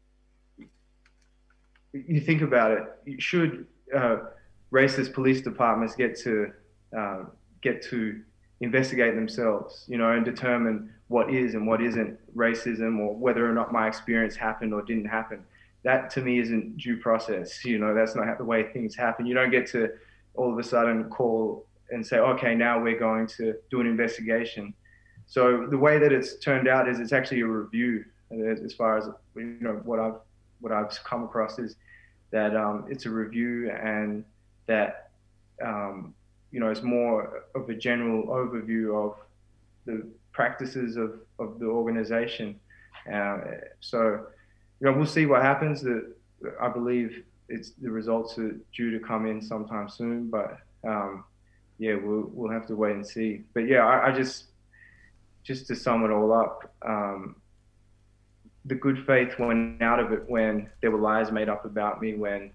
you 1.92 2.20
think 2.20 2.40
about 2.40 2.70
it, 2.72 3.22
should 3.22 3.66
uh, 3.94 4.16
racist 4.72 5.12
police 5.12 5.42
departments 5.42 5.94
get 5.94 6.18
to 6.20 6.52
uh, 6.96 7.24
get 7.60 7.82
to 7.82 8.20
investigate 8.60 9.14
themselves, 9.14 9.84
you 9.86 9.98
know, 9.98 10.12
and 10.12 10.24
determine 10.24 10.90
what 11.08 11.32
is 11.32 11.54
and 11.54 11.66
what 11.66 11.82
isn't 11.82 12.18
racism 12.34 12.98
or 12.98 13.14
whether 13.14 13.48
or 13.48 13.52
not 13.52 13.70
my 13.72 13.86
experience 13.86 14.34
happened 14.34 14.72
or 14.72 14.82
didn't 14.82 15.04
happen 15.06 15.44
that 15.86 16.10
to 16.10 16.20
me 16.20 16.40
isn't 16.40 16.76
due 16.78 16.96
process. 16.96 17.64
You 17.64 17.78
know, 17.78 17.94
that's 17.94 18.16
not 18.16 18.38
the 18.38 18.44
way 18.44 18.64
things 18.72 18.96
happen. 18.96 19.24
You 19.24 19.34
don't 19.34 19.52
get 19.52 19.68
to 19.68 19.88
all 20.34 20.52
of 20.52 20.58
a 20.58 20.62
sudden 20.64 21.08
call 21.08 21.64
and 21.90 22.04
say, 22.04 22.18
okay, 22.18 22.56
now 22.56 22.82
we're 22.82 22.98
going 22.98 23.28
to 23.38 23.54
do 23.70 23.80
an 23.80 23.86
investigation. 23.86 24.74
So 25.26 25.68
the 25.70 25.78
way 25.78 26.00
that 26.00 26.12
it's 26.12 26.40
turned 26.40 26.66
out 26.66 26.88
is 26.88 26.98
it's 26.98 27.12
actually 27.12 27.42
a 27.42 27.46
review. 27.46 28.04
As 28.32 28.74
far 28.74 28.98
as 28.98 29.08
you 29.36 29.58
know, 29.60 29.80
what 29.84 30.00
I've 30.00 30.16
what 30.58 30.72
I've 30.72 30.90
come 31.04 31.22
across 31.22 31.60
is 31.60 31.76
that 32.32 32.56
um, 32.56 32.86
it's 32.88 33.06
a 33.06 33.10
review 33.10 33.70
and 33.70 34.24
that 34.66 35.10
um, 35.64 36.14
you 36.50 36.58
know 36.58 36.68
it's 36.68 36.82
more 36.82 37.44
of 37.54 37.70
a 37.70 37.74
general 37.74 38.26
overview 38.26 39.06
of 39.06 39.16
the 39.84 40.04
practices 40.32 40.96
of, 40.96 41.20
of 41.38 41.60
the 41.60 41.66
organization. 41.66 42.58
Uh, 43.12 43.38
so 43.78 44.26
you 44.80 44.86
know 44.86 44.92
we'll 44.92 45.06
see 45.06 45.26
what 45.26 45.42
happens. 45.42 45.82
The, 45.82 46.14
I 46.60 46.68
believe 46.68 47.24
it's 47.48 47.72
the 47.72 47.90
results 47.90 48.38
are 48.38 48.56
due 48.74 48.90
to 48.98 49.04
come 49.04 49.26
in 49.26 49.40
sometime 49.40 49.88
soon, 49.88 50.28
but 50.28 50.58
um, 50.86 51.24
yeah, 51.78 51.94
we'll 51.94 52.30
we'll 52.32 52.50
have 52.50 52.66
to 52.66 52.76
wait 52.76 52.94
and 52.94 53.06
see. 53.06 53.42
But 53.54 53.66
yeah, 53.66 53.86
I, 53.86 54.08
I 54.08 54.12
just 54.12 54.44
just 55.44 55.66
to 55.68 55.76
sum 55.76 56.04
it 56.04 56.10
all 56.10 56.32
up, 56.32 56.72
um, 56.82 57.36
the 58.64 58.74
good 58.74 59.06
faith 59.06 59.38
went 59.38 59.80
out 59.80 60.00
of 60.00 60.12
it 60.12 60.28
when 60.28 60.68
there 60.80 60.90
were 60.90 60.98
lies 60.98 61.30
made 61.30 61.48
up 61.48 61.64
about 61.64 62.02
me. 62.02 62.14
When 62.14 62.50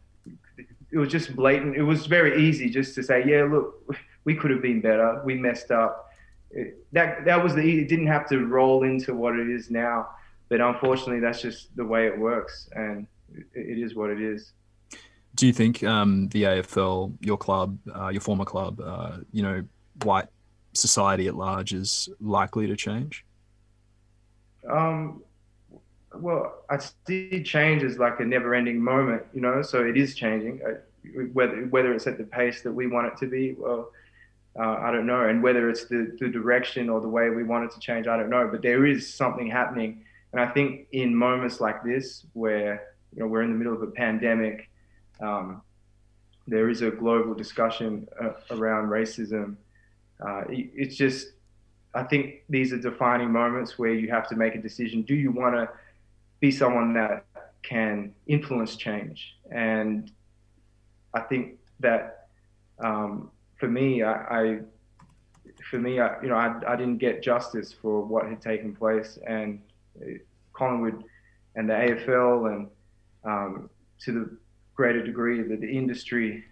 it 0.91 0.97
was 0.97 1.09
just 1.09 1.35
blatant. 1.35 1.75
It 1.75 1.83
was 1.83 2.05
very 2.05 2.45
easy 2.47 2.69
just 2.69 2.95
to 2.95 3.03
say, 3.03 3.23
yeah, 3.25 3.43
look, 3.43 3.75
we 4.25 4.35
could 4.35 4.51
have 4.51 4.61
been 4.61 4.81
better. 4.81 5.21
We 5.23 5.35
messed 5.35 5.71
up. 5.71 6.09
It, 6.51 6.85
that 6.91 7.23
that 7.25 7.41
was 7.41 7.55
the. 7.55 7.61
It 7.61 7.87
didn't 7.87 8.07
have 8.07 8.27
to 8.29 8.45
roll 8.45 8.83
into 8.83 9.13
what 9.13 9.37
it 9.37 9.49
is 9.49 9.71
now. 9.71 10.09
But 10.51 10.59
unfortunately, 10.59 11.21
that's 11.21 11.41
just 11.41 11.73
the 11.77 11.85
way 11.85 12.07
it 12.07 12.19
works, 12.19 12.67
and 12.75 13.07
it, 13.53 13.79
is 13.79 13.95
what 13.95 14.09
it 14.09 14.19
is. 14.19 14.51
Do 15.33 15.47
you 15.47 15.53
think 15.53 15.81
um, 15.81 16.27
the 16.27 16.43
AFL, 16.43 17.13
your 17.21 17.37
club, 17.37 17.77
uh, 17.95 18.09
your 18.09 18.19
former 18.19 18.43
club, 18.43 18.81
uh, 18.81 19.19
you 19.31 19.43
know, 19.43 19.63
white 20.03 20.27
society 20.73 21.29
at 21.29 21.35
large 21.35 21.71
is 21.71 22.09
likely 22.19 22.67
to 22.67 22.75
change? 22.75 23.23
Um, 24.69 25.23
well, 26.13 26.65
I 26.69 26.79
see 27.07 27.41
change 27.43 27.83
as 27.83 27.97
like 27.97 28.19
a 28.19 28.25
never-ending 28.25 28.83
moment, 28.83 29.23
you 29.33 29.39
know. 29.39 29.61
So 29.61 29.85
it 29.85 29.95
is 29.95 30.15
changing. 30.15 30.59
Uh, 30.67 30.73
whether 31.31 31.65
whether 31.67 31.93
it's 31.93 32.07
at 32.07 32.17
the 32.17 32.25
pace 32.25 32.61
that 32.63 32.73
we 32.73 32.87
want 32.87 33.07
it 33.07 33.17
to 33.19 33.27
be, 33.27 33.55
well, 33.57 33.89
uh, 34.59 34.79
I 34.81 34.91
don't 34.91 35.05
know. 35.05 35.29
And 35.29 35.41
whether 35.41 35.69
it's 35.69 35.85
the, 35.85 36.13
the 36.19 36.27
direction 36.27 36.89
or 36.89 36.99
the 36.99 37.07
way 37.07 37.29
we 37.29 37.45
want 37.45 37.63
it 37.63 37.71
to 37.71 37.79
change, 37.79 38.07
I 38.07 38.17
don't 38.17 38.29
know. 38.29 38.49
But 38.51 38.61
there 38.61 38.85
is 38.85 39.13
something 39.13 39.47
happening, 39.47 40.03
and 40.33 40.41
I 40.41 40.47
think 40.47 40.87
in 40.91 41.15
moments 41.15 41.59
like 41.59 41.83
this, 41.83 42.25
where 42.33 42.93
you 43.13 43.19
know 43.19 43.27
we're 43.27 43.43
in 43.43 43.51
the 43.51 43.57
middle 43.57 43.73
of 43.73 43.81
a 43.81 43.91
pandemic, 43.91 44.69
um, 45.21 45.61
there 46.47 46.69
is 46.69 46.81
a 46.81 46.91
global 46.91 47.33
discussion 47.33 48.07
uh, 48.21 48.31
around 48.51 48.89
racism 48.89 49.57
uh, 50.21 50.43
it's 50.47 50.95
just, 50.95 51.29
I 51.93 52.03
think 52.03 52.43
these 52.49 52.71
are 52.73 52.77
defining 52.77 53.31
moments 53.31 53.79
where 53.79 53.93
you 53.93 54.09
have 54.09 54.27
to 54.29 54.35
make 54.35 54.55
a 54.55 54.61
decision. 54.61 55.01
Do 55.01 55.15
you 55.15 55.31
want 55.31 55.55
to 55.55 55.69
be 56.39 56.51
someone 56.51 56.93
that 56.93 57.25
can 57.63 58.13
influence 58.27 58.75
change? 58.75 59.35
And 59.51 60.11
I 61.13 61.21
think 61.21 61.57
that 61.79 62.27
um, 62.79 63.31
for 63.57 63.67
me, 63.67 64.03
I, 64.03 64.13
I, 64.13 64.59
for 65.69 65.79
me, 65.79 65.99
I, 65.99 66.21
you 66.21 66.29
know, 66.29 66.35
I, 66.35 66.55
I 66.67 66.75
didn't 66.75 66.97
get 66.97 67.23
justice 67.23 67.73
for 67.73 68.03
what 68.03 68.27
had 68.27 68.41
taken 68.41 68.75
place, 68.75 69.17
and 69.27 69.59
Collingwood 70.53 71.03
and 71.55 71.69
the 71.69 71.73
AFL, 71.73 72.53
and 72.53 72.67
um, 73.23 73.69
to 73.99 74.11
the 74.11 74.37
greater 74.75 75.03
degree 75.03 75.41
that 75.41 75.61
the 75.61 75.69
industry 75.69 76.43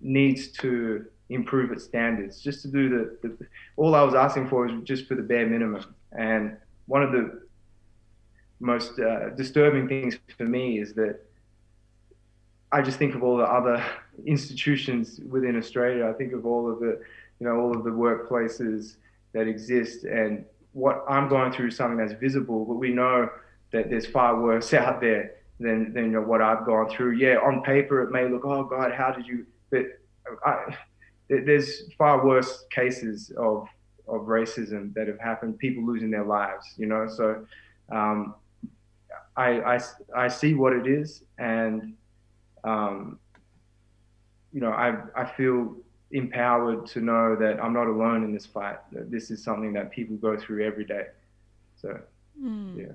needs 0.00 0.48
to 0.48 1.06
improve 1.30 1.72
its 1.72 1.84
standards, 1.84 2.40
just 2.40 2.62
to 2.62 2.68
do 2.68 2.88
the, 2.88 3.28
the, 3.28 3.46
all 3.76 3.94
I 3.94 4.02
was 4.02 4.14
asking 4.14 4.48
for 4.48 4.66
was 4.66 4.82
just 4.84 5.06
for 5.06 5.14
the 5.14 5.22
bare 5.22 5.46
minimum. 5.46 5.94
And 6.12 6.56
one 6.86 7.02
of 7.02 7.12
the 7.12 7.42
most 8.60 8.98
uh, 8.98 9.30
disturbing 9.30 9.88
things 9.88 10.18
for 10.36 10.44
me 10.44 10.78
is 10.78 10.94
that 10.94 11.20
I 12.72 12.82
just 12.82 12.98
think 12.98 13.14
of 13.14 13.22
all 13.22 13.36
the 13.36 13.44
other 13.44 13.84
institutions 14.26 15.20
within 15.28 15.56
Australia. 15.56 16.08
I 16.08 16.12
think 16.12 16.32
of 16.32 16.44
all 16.46 16.70
of 16.70 16.80
the, 16.80 17.00
you 17.38 17.46
know, 17.46 17.56
all 17.56 17.76
of 17.76 17.84
the 17.84 17.90
workplaces 17.90 18.96
that 19.32 19.48
exist, 19.48 20.04
and 20.04 20.44
what 20.74 21.04
I'm 21.08 21.28
going 21.28 21.52
through 21.52 21.68
is 21.68 21.76
something 21.76 21.96
that's 21.96 22.20
visible, 22.20 22.64
but 22.66 22.74
we 22.74 22.90
know 22.90 23.30
that 23.72 23.88
there's 23.88 24.06
far 24.06 24.40
worse 24.40 24.74
out 24.82 25.00
there 25.00 25.36
than 25.58 25.94
than 25.94 26.06
you 26.06 26.10
know, 26.10 26.20
what 26.20 26.42
I've 26.42 26.66
gone 26.66 26.90
through. 26.90 27.12
Yeah, 27.12 27.36
on 27.36 27.62
paper 27.62 28.02
it 28.02 28.10
may 28.10 28.28
look, 28.28 28.44
oh 28.44 28.64
God, 28.64 28.92
how 28.92 29.12
did 29.12 29.26
you? 29.26 29.46
But 29.70 29.86
I, 30.44 30.76
there's 31.28 31.92
far 31.94 32.24
worse 32.24 32.64
cases 32.70 33.32
of 33.38 33.66
of 34.06 34.22
racism 34.22 34.92
that 34.94 35.08
have 35.08 35.18
happened, 35.18 35.58
people 35.58 35.86
losing 35.86 36.10
their 36.10 36.24
lives, 36.24 36.74
you 36.76 36.86
know. 36.86 37.06
So 37.08 37.46
um, 37.90 38.34
I, 39.36 39.76
I, 39.76 39.80
I 40.14 40.28
see 40.28 40.54
what 40.54 40.74
it 40.74 40.86
is, 40.86 41.22
and 41.38 41.94
um, 42.64 43.18
you 44.52 44.60
know, 44.60 44.70
I 44.70 44.96
I 45.16 45.24
feel 45.24 45.76
empowered 46.10 46.86
to 46.86 47.00
know 47.00 47.36
that 47.36 47.62
I'm 47.62 47.72
not 47.72 47.86
alone 47.86 48.24
in 48.24 48.32
this 48.32 48.46
fight. 48.46 48.78
That 48.92 49.10
this 49.10 49.30
is 49.30 49.42
something 49.42 49.72
that 49.74 49.90
people 49.90 50.16
go 50.16 50.36
through 50.36 50.64
every 50.64 50.84
day. 50.84 51.06
So 51.76 51.98
mm. 52.40 52.78
yeah. 52.78 52.92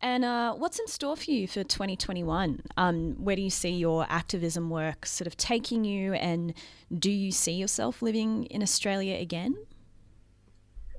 And 0.00 0.24
uh, 0.24 0.54
what's 0.54 0.78
in 0.78 0.86
store 0.86 1.16
for 1.16 1.30
you 1.30 1.48
for 1.48 1.64
2021? 1.64 2.62
Um, 2.76 3.16
where 3.18 3.34
do 3.34 3.42
you 3.42 3.50
see 3.50 3.70
your 3.70 4.06
activism 4.08 4.70
work 4.70 5.04
sort 5.04 5.26
of 5.26 5.36
taking 5.36 5.84
you, 5.84 6.12
and 6.14 6.54
do 6.96 7.10
you 7.10 7.32
see 7.32 7.52
yourself 7.52 8.00
living 8.00 8.44
in 8.44 8.62
Australia 8.62 9.16
again? 9.16 9.56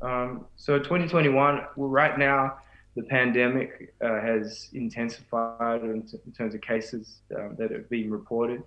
Um, 0.02 0.46
so 0.58 0.78
2021, 0.78 1.62
well, 1.78 1.90
right 1.90 2.18
now, 2.18 2.58
the 2.96 3.04
pandemic 3.04 3.94
uh, 4.04 4.20
has 4.20 4.70
intensified 4.74 5.82
in, 5.84 6.04
t- 6.04 6.18
in, 6.26 6.32
terms 6.34 6.54
of 6.54 6.62
cases 6.62 7.20
um, 7.38 7.56
that 7.58 7.72
have 7.72 7.90
been 7.90 8.12
reported. 8.12 8.64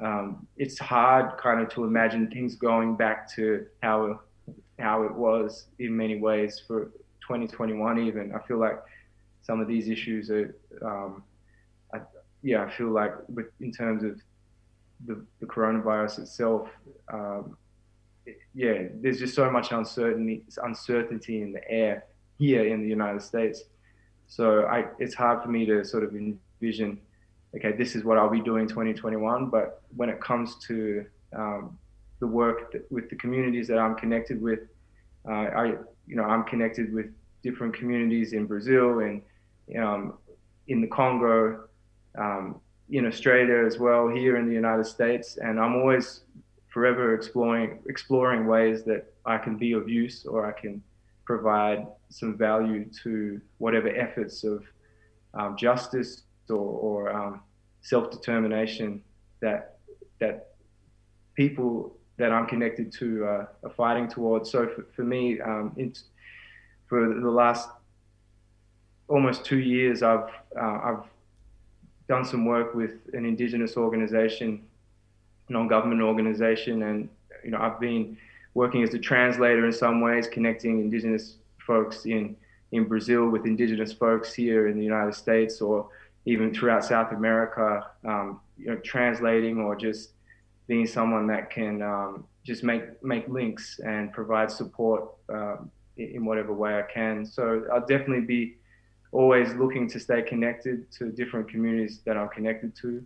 Um, 0.00 0.46
it's 0.56 0.78
hard 0.78 1.36
kind 1.38 1.60
of 1.60 1.68
to 1.74 1.84
imagine 1.84 2.30
things 2.30 2.54
going 2.54 2.96
back 2.96 3.30
to 3.34 3.66
how 3.82 4.20
how 4.78 5.02
it 5.02 5.14
was 5.14 5.66
in 5.78 5.96
many 5.96 6.18
ways 6.18 6.62
for 6.66 6.86
2021. 7.20 7.98
Even 8.00 8.32
I 8.34 8.38
feel 8.46 8.58
like 8.58 8.78
some 9.42 9.60
of 9.60 9.68
these 9.68 9.88
issues 9.88 10.30
are, 10.30 10.54
um, 10.82 11.22
I, 11.94 12.00
yeah, 12.42 12.64
I 12.64 12.70
feel 12.70 12.90
like 12.90 13.12
with, 13.28 13.46
in 13.60 13.72
terms 13.72 14.02
of 14.04 14.20
the, 15.06 15.24
the 15.40 15.46
coronavirus 15.46 16.20
itself, 16.20 16.68
um, 17.12 17.56
it, 18.26 18.38
yeah, 18.54 18.88
there's 18.94 19.18
just 19.18 19.34
so 19.34 19.50
much 19.50 19.72
uncertainty, 19.72 20.44
uncertainty 20.62 21.42
in 21.42 21.52
the 21.52 21.70
air 21.70 22.04
here 22.38 22.66
in 22.66 22.82
the 22.82 22.88
United 22.88 23.22
States. 23.22 23.64
So 24.26 24.64
I, 24.66 24.84
it's 24.98 25.14
hard 25.14 25.42
for 25.42 25.48
me 25.48 25.66
to 25.66 25.84
sort 25.84 26.04
of 26.04 26.14
envision, 26.14 27.00
okay, 27.56 27.72
this 27.72 27.94
is 27.94 28.04
what 28.04 28.18
I'll 28.18 28.30
be 28.30 28.40
doing 28.40 28.68
2021. 28.68 29.50
But 29.50 29.82
when 29.96 30.08
it 30.08 30.20
comes 30.20 30.56
to 30.66 31.04
um, 31.34 31.78
the 32.20 32.26
work 32.26 32.72
that, 32.72 32.90
with 32.90 33.10
the 33.10 33.16
communities 33.16 33.66
that 33.68 33.78
I'm 33.78 33.96
connected 33.96 34.40
with, 34.40 34.60
uh, 35.28 35.32
I, 35.32 35.64
you 36.06 36.16
know, 36.16 36.24
I'm 36.24 36.44
connected 36.44 36.92
with 36.92 37.06
different 37.42 37.74
communities 37.74 38.32
in 38.32 38.46
Brazil 38.46 39.00
and 39.00 39.22
um, 39.78 40.14
in 40.68 40.80
the 40.80 40.86
Congo, 40.86 41.64
um, 42.18 42.60
in 42.90 43.06
Australia 43.06 43.64
as 43.64 43.78
well, 43.78 44.08
here 44.08 44.36
in 44.36 44.46
the 44.48 44.54
United 44.54 44.84
States, 44.84 45.38
and 45.38 45.60
I'm 45.60 45.76
always 45.76 46.22
forever 46.68 47.14
exploring 47.14 47.80
exploring 47.88 48.46
ways 48.46 48.84
that 48.84 49.12
I 49.24 49.38
can 49.38 49.56
be 49.56 49.72
of 49.72 49.88
use 49.88 50.24
or 50.24 50.46
I 50.46 50.52
can 50.52 50.82
provide 51.24 51.86
some 52.08 52.36
value 52.36 52.84
to 53.02 53.40
whatever 53.58 53.88
efforts 53.88 54.44
of 54.44 54.64
um, 55.34 55.56
justice 55.56 56.22
or, 56.50 56.58
or 56.58 57.12
um, 57.12 57.40
self-determination 57.82 59.02
that 59.40 59.78
that 60.18 60.50
people 61.34 61.96
that 62.18 62.32
I'm 62.32 62.46
connected 62.46 62.92
to 62.92 63.24
uh, 63.24 63.46
are 63.64 63.70
fighting 63.74 64.06
towards. 64.06 64.50
So 64.50 64.68
for, 64.68 64.86
for 64.94 65.02
me, 65.02 65.40
um, 65.40 65.74
for 66.86 67.08
the 67.08 67.30
last 67.30 67.70
almost 69.08 69.44
two 69.44 69.58
years, 69.58 70.02
I've 70.02 70.28
uh, 70.60 70.78
I've 70.84 71.04
done 72.08 72.24
some 72.24 72.44
work 72.44 72.74
with 72.74 72.92
an 73.14 73.24
Indigenous 73.24 73.76
organization, 73.76 74.62
non-government 75.48 76.02
organization, 76.02 76.82
and 76.82 77.08
you 77.44 77.50
know 77.52 77.58
I've 77.58 77.80
been 77.80 78.16
working 78.54 78.82
as 78.82 78.92
a 78.94 78.98
translator 78.98 79.64
in 79.64 79.72
some 79.72 80.00
ways, 80.00 80.26
connecting 80.26 80.80
Indigenous 80.80 81.36
folks 81.58 82.04
in 82.04 82.36
in 82.72 82.84
Brazil 82.84 83.28
with 83.28 83.46
Indigenous 83.46 83.92
folks 83.92 84.32
here 84.32 84.68
in 84.68 84.76
the 84.78 84.84
United 84.84 85.14
States, 85.14 85.60
or 85.60 85.88
even 86.24 86.52
throughout 86.54 86.84
South 86.84 87.12
America. 87.12 87.86
Um, 88.04 88.40
you 88.58 88.66
know, 88.66 88.76
translating 88.84 89.58
or 89.58 89.74
just 89.74 90.12
being 90.66 90.86
someone 90.86 91.26
that 91.26 91.50
can 91.50 91.82
um, 91.82 92.24
just 92.44 92.62
make 92.62 93.02
make 93.02 93.26
links 93.28 93.80
and 93.84 94.12
provide 94.12 94.50
support 94.50 95.10
um, 95.28 95.70
in, 95.96 96.24
whatever 96.24 96.52
way 96.52 96.78
I 96.78 96.82
can. 96.82 97.24
So 97.24 97.64
I'll 97.72 97.86
definitely 97.86 98.26
be 98.26 98.56
always 99.12 99.52
looking 99.54 99.88
to 99.88 99.98
stay 99.98 100.22
connected 100.22 100.90
to 100.92 101.10
different 101.10 101.48
communities 101.50 102.00
that 102.04 102.16
I'm 102.16 102.28
connected 102.28 102.76
to. 102.82 103.04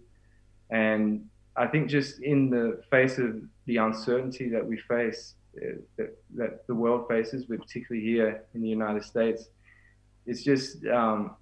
And 0.71 1.27
I 1.57 1.67
think 1.67 1.89
just 1.89 2.21
in 2.21 2.51
the 2.51 2.83
face 2.91 3.19
of 3.19 3.43
the 3.67 3.77
uncertainty 3.79 4.49
that 4.51 4.67
we 4.67 4.77
face, 4.77 5.35
uh, 5.57 5.77
that, 5.97 6.19
that 6.35 6.67
the 6.67 6.75
world 6.75 7.07
faces, 7.09 7.45
but 7.45 7.61
particularly 7.61 8.05
here 8.07 8.45
in 8.55 8.61
the 8.61 8.69
United 8.69 9.05
States, 9.05 9.49
it's 10.27 10.43
just, 10.43 10.85
um, 10.87 11.37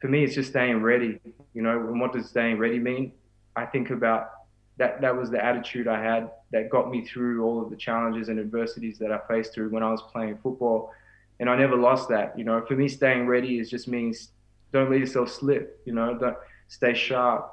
for 0.00 0.08
me, 0.08 0.24
it's 0.24 0.34
just 0.34 0.50
staying 0.50 0.82
ready. 0.82 1.20
You 1.54 1.62
know, 1.62 1.78
and 1.78 2.00
what 2.00 2.12
does 2.12 2.28
staying 2.28 2.58
ready 2.58 2.78
mean? 2.78 3.12
I 3.56 3.66
think 3.66 3.90
about 3.90 4.30
that, 4.76 5.00
that 5.00 5.16
was 5.16 5.30
the 5.30 5.44
attitude 5.44 5.88
I 5.88 6.02
had 6.02 6.30
that 6.52 6.70
got 6.70 6.90
me 6.90 7.04
through 7.04 7.44
all 7.44 7.62
of 7.62 7.70
the 7.70 7.76
challenges 7.76 8.28
and 8.28 8.38
adversities 8.38 8.98
that 8.98 9.10
I 9.10 9.18
faced 9.28 9.54
through 9.54 9.70
when 9.70 9.82
I 9.82 9.90
was 9.90 10.02
playing 10.12 10.38
football. 10.42 10.92
And 11.40 11.50
I 11.50 11.56
never 11.56 11.76
lost 11.76 12.08
that. 12.08 12.38
You 12.38 12.44
know, 12.44 12.64
for 12.66 12.74
me, 12.74 12.88
staying 12.88 13.26
ready 13.26 13.58
is 13.58 13.70
just 13.70 13.88
means 13.88 14.30
don't 14.72 14.90
let 14.90 15.00
yourself 15.00 15.30
slip. 15.30 15.80
You 15.84 15.94
know, 15.94 16.16
don't 16.16 16.36
stay 16.68 16.94
sharp. 16.94 17.52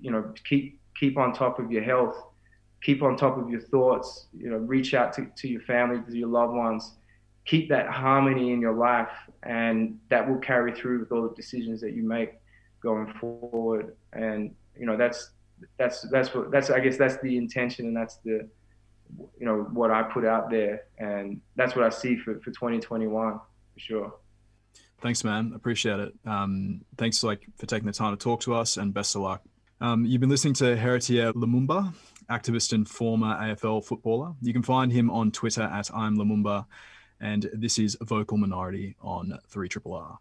You 0.00 0.10
know, 0.10 0.32
keep 0.44 0.78
keep 0.98 1.16
on 1.16 1.32
top 1.32 1.58
of 1.58 1.70
your 1.72 1.82
health, 1.82 2.16
keep 2.82 3.02
on 3.02 3.16
top 3.16 3.38
of 3.38 3.48
your 3.48 3.60
thoughts. 3.60 4.26
You 4.36 4.50
know, 4.50 4.56
reach 4.56 4.94
out 4.94 5.12
to, 5.14 5.26
to 5.36 5.48
your 5.48 5.62
family, 5.62 6.00
to 6.08 6.16
your 6.16 6.28
loved 6.28 6.54
ones. 6.54 6.92
Keep 7.44 7.68
that 7.70 7.88
harmony 7.88 8.52
in 8.52 8.60
your 8.60 8.74
life, 8.74 9.10
and 9.42 9.98
that 10.08 10.28
will 10.28 10.38
carry 10.38 10.72
through 10.72 11.00
with 11.00 11.12
all 11.12 11.22
the 11.22 11.34
decisions 11.34 11.80
that 11.80 11.94
you 11.94 12.02
make 12.02 12.34
going 12.82 13.12
forward. 13.14 13.96
And 14.12 14.54
you 14.78 14.86
know, 14.86 14.96
that's 14.96 15.30
that's 15.78 16.02
that's 16.10 16.34
what 16.34 16.50
that's 16.50 16.70
I 16.70 16.80
guess 16.80 16.96
that's 16.96 17.20
the 17.22 17.36
intention, 17.36 17.86
and 17.86 17.96
that's 17.96 18.16
the 18.18 18.48
you 19.38 19.46
know 19.46 19.68
what 19.72 19.90
I 19.90 20.02
put 20.02 20.24
out 20.24 20.50
there, 20.50 20.84
and 20.98 21.40
that's 21.56 21.74
what 21.74 21.84
I 21.84 21.90
see 21.90 22.16
for 22.16 22.34
for 22.40 22.50
2021 22.50 23.34
for 23.34 23.40
sure. 23.76 24.14
Thanks, 25.00 25.24
man. 25.24 25.52
Appreciate 25.54 25.98
it. 25.98 26.12
Um, 26.26 26.82
thanks 26.98 27.24
like 27.24 27.46
for 27.56 27.66
taking 27.66 27.86
the 27.86 27.92
time 27.92 28.16
to 28.16 28.22
talk 28.22 28.40
to 28.42 28.54
us, 28.54 28.76
and 28.76 28.92
best 28.92 29.16
of 29.16 29.22
luck. 29.22 29.42
Um, 29.80 30.04
you've 30.04 30.20
been 30.20 30.30
listening 30.30 30.54
to 30.54 30.76
Heritier 30.76 31.32
Lumumba, 31.32 31.94
activist 32.30 32.74
and 32.74 32.86
former 32.86 33.34
AFL 33.36 33.84
footballer. 33.84 34.34
You 34.42 34.52
can 34.52 34.62
find 34.62 34.92
him 34.92 35.10
on 35.10 35.30
Twitter 35.30 35.62
at 35.62 35.90
I'm 35.94 36.18
Lumumba, 36.18 36.66
and 37.20 37.50
this 37.52 37.78
is 37.78 37.96
Vocal 38.00 38.38
Minority 38.38 38.96
on 39.00 39.38
3RRR. 39.50 40.18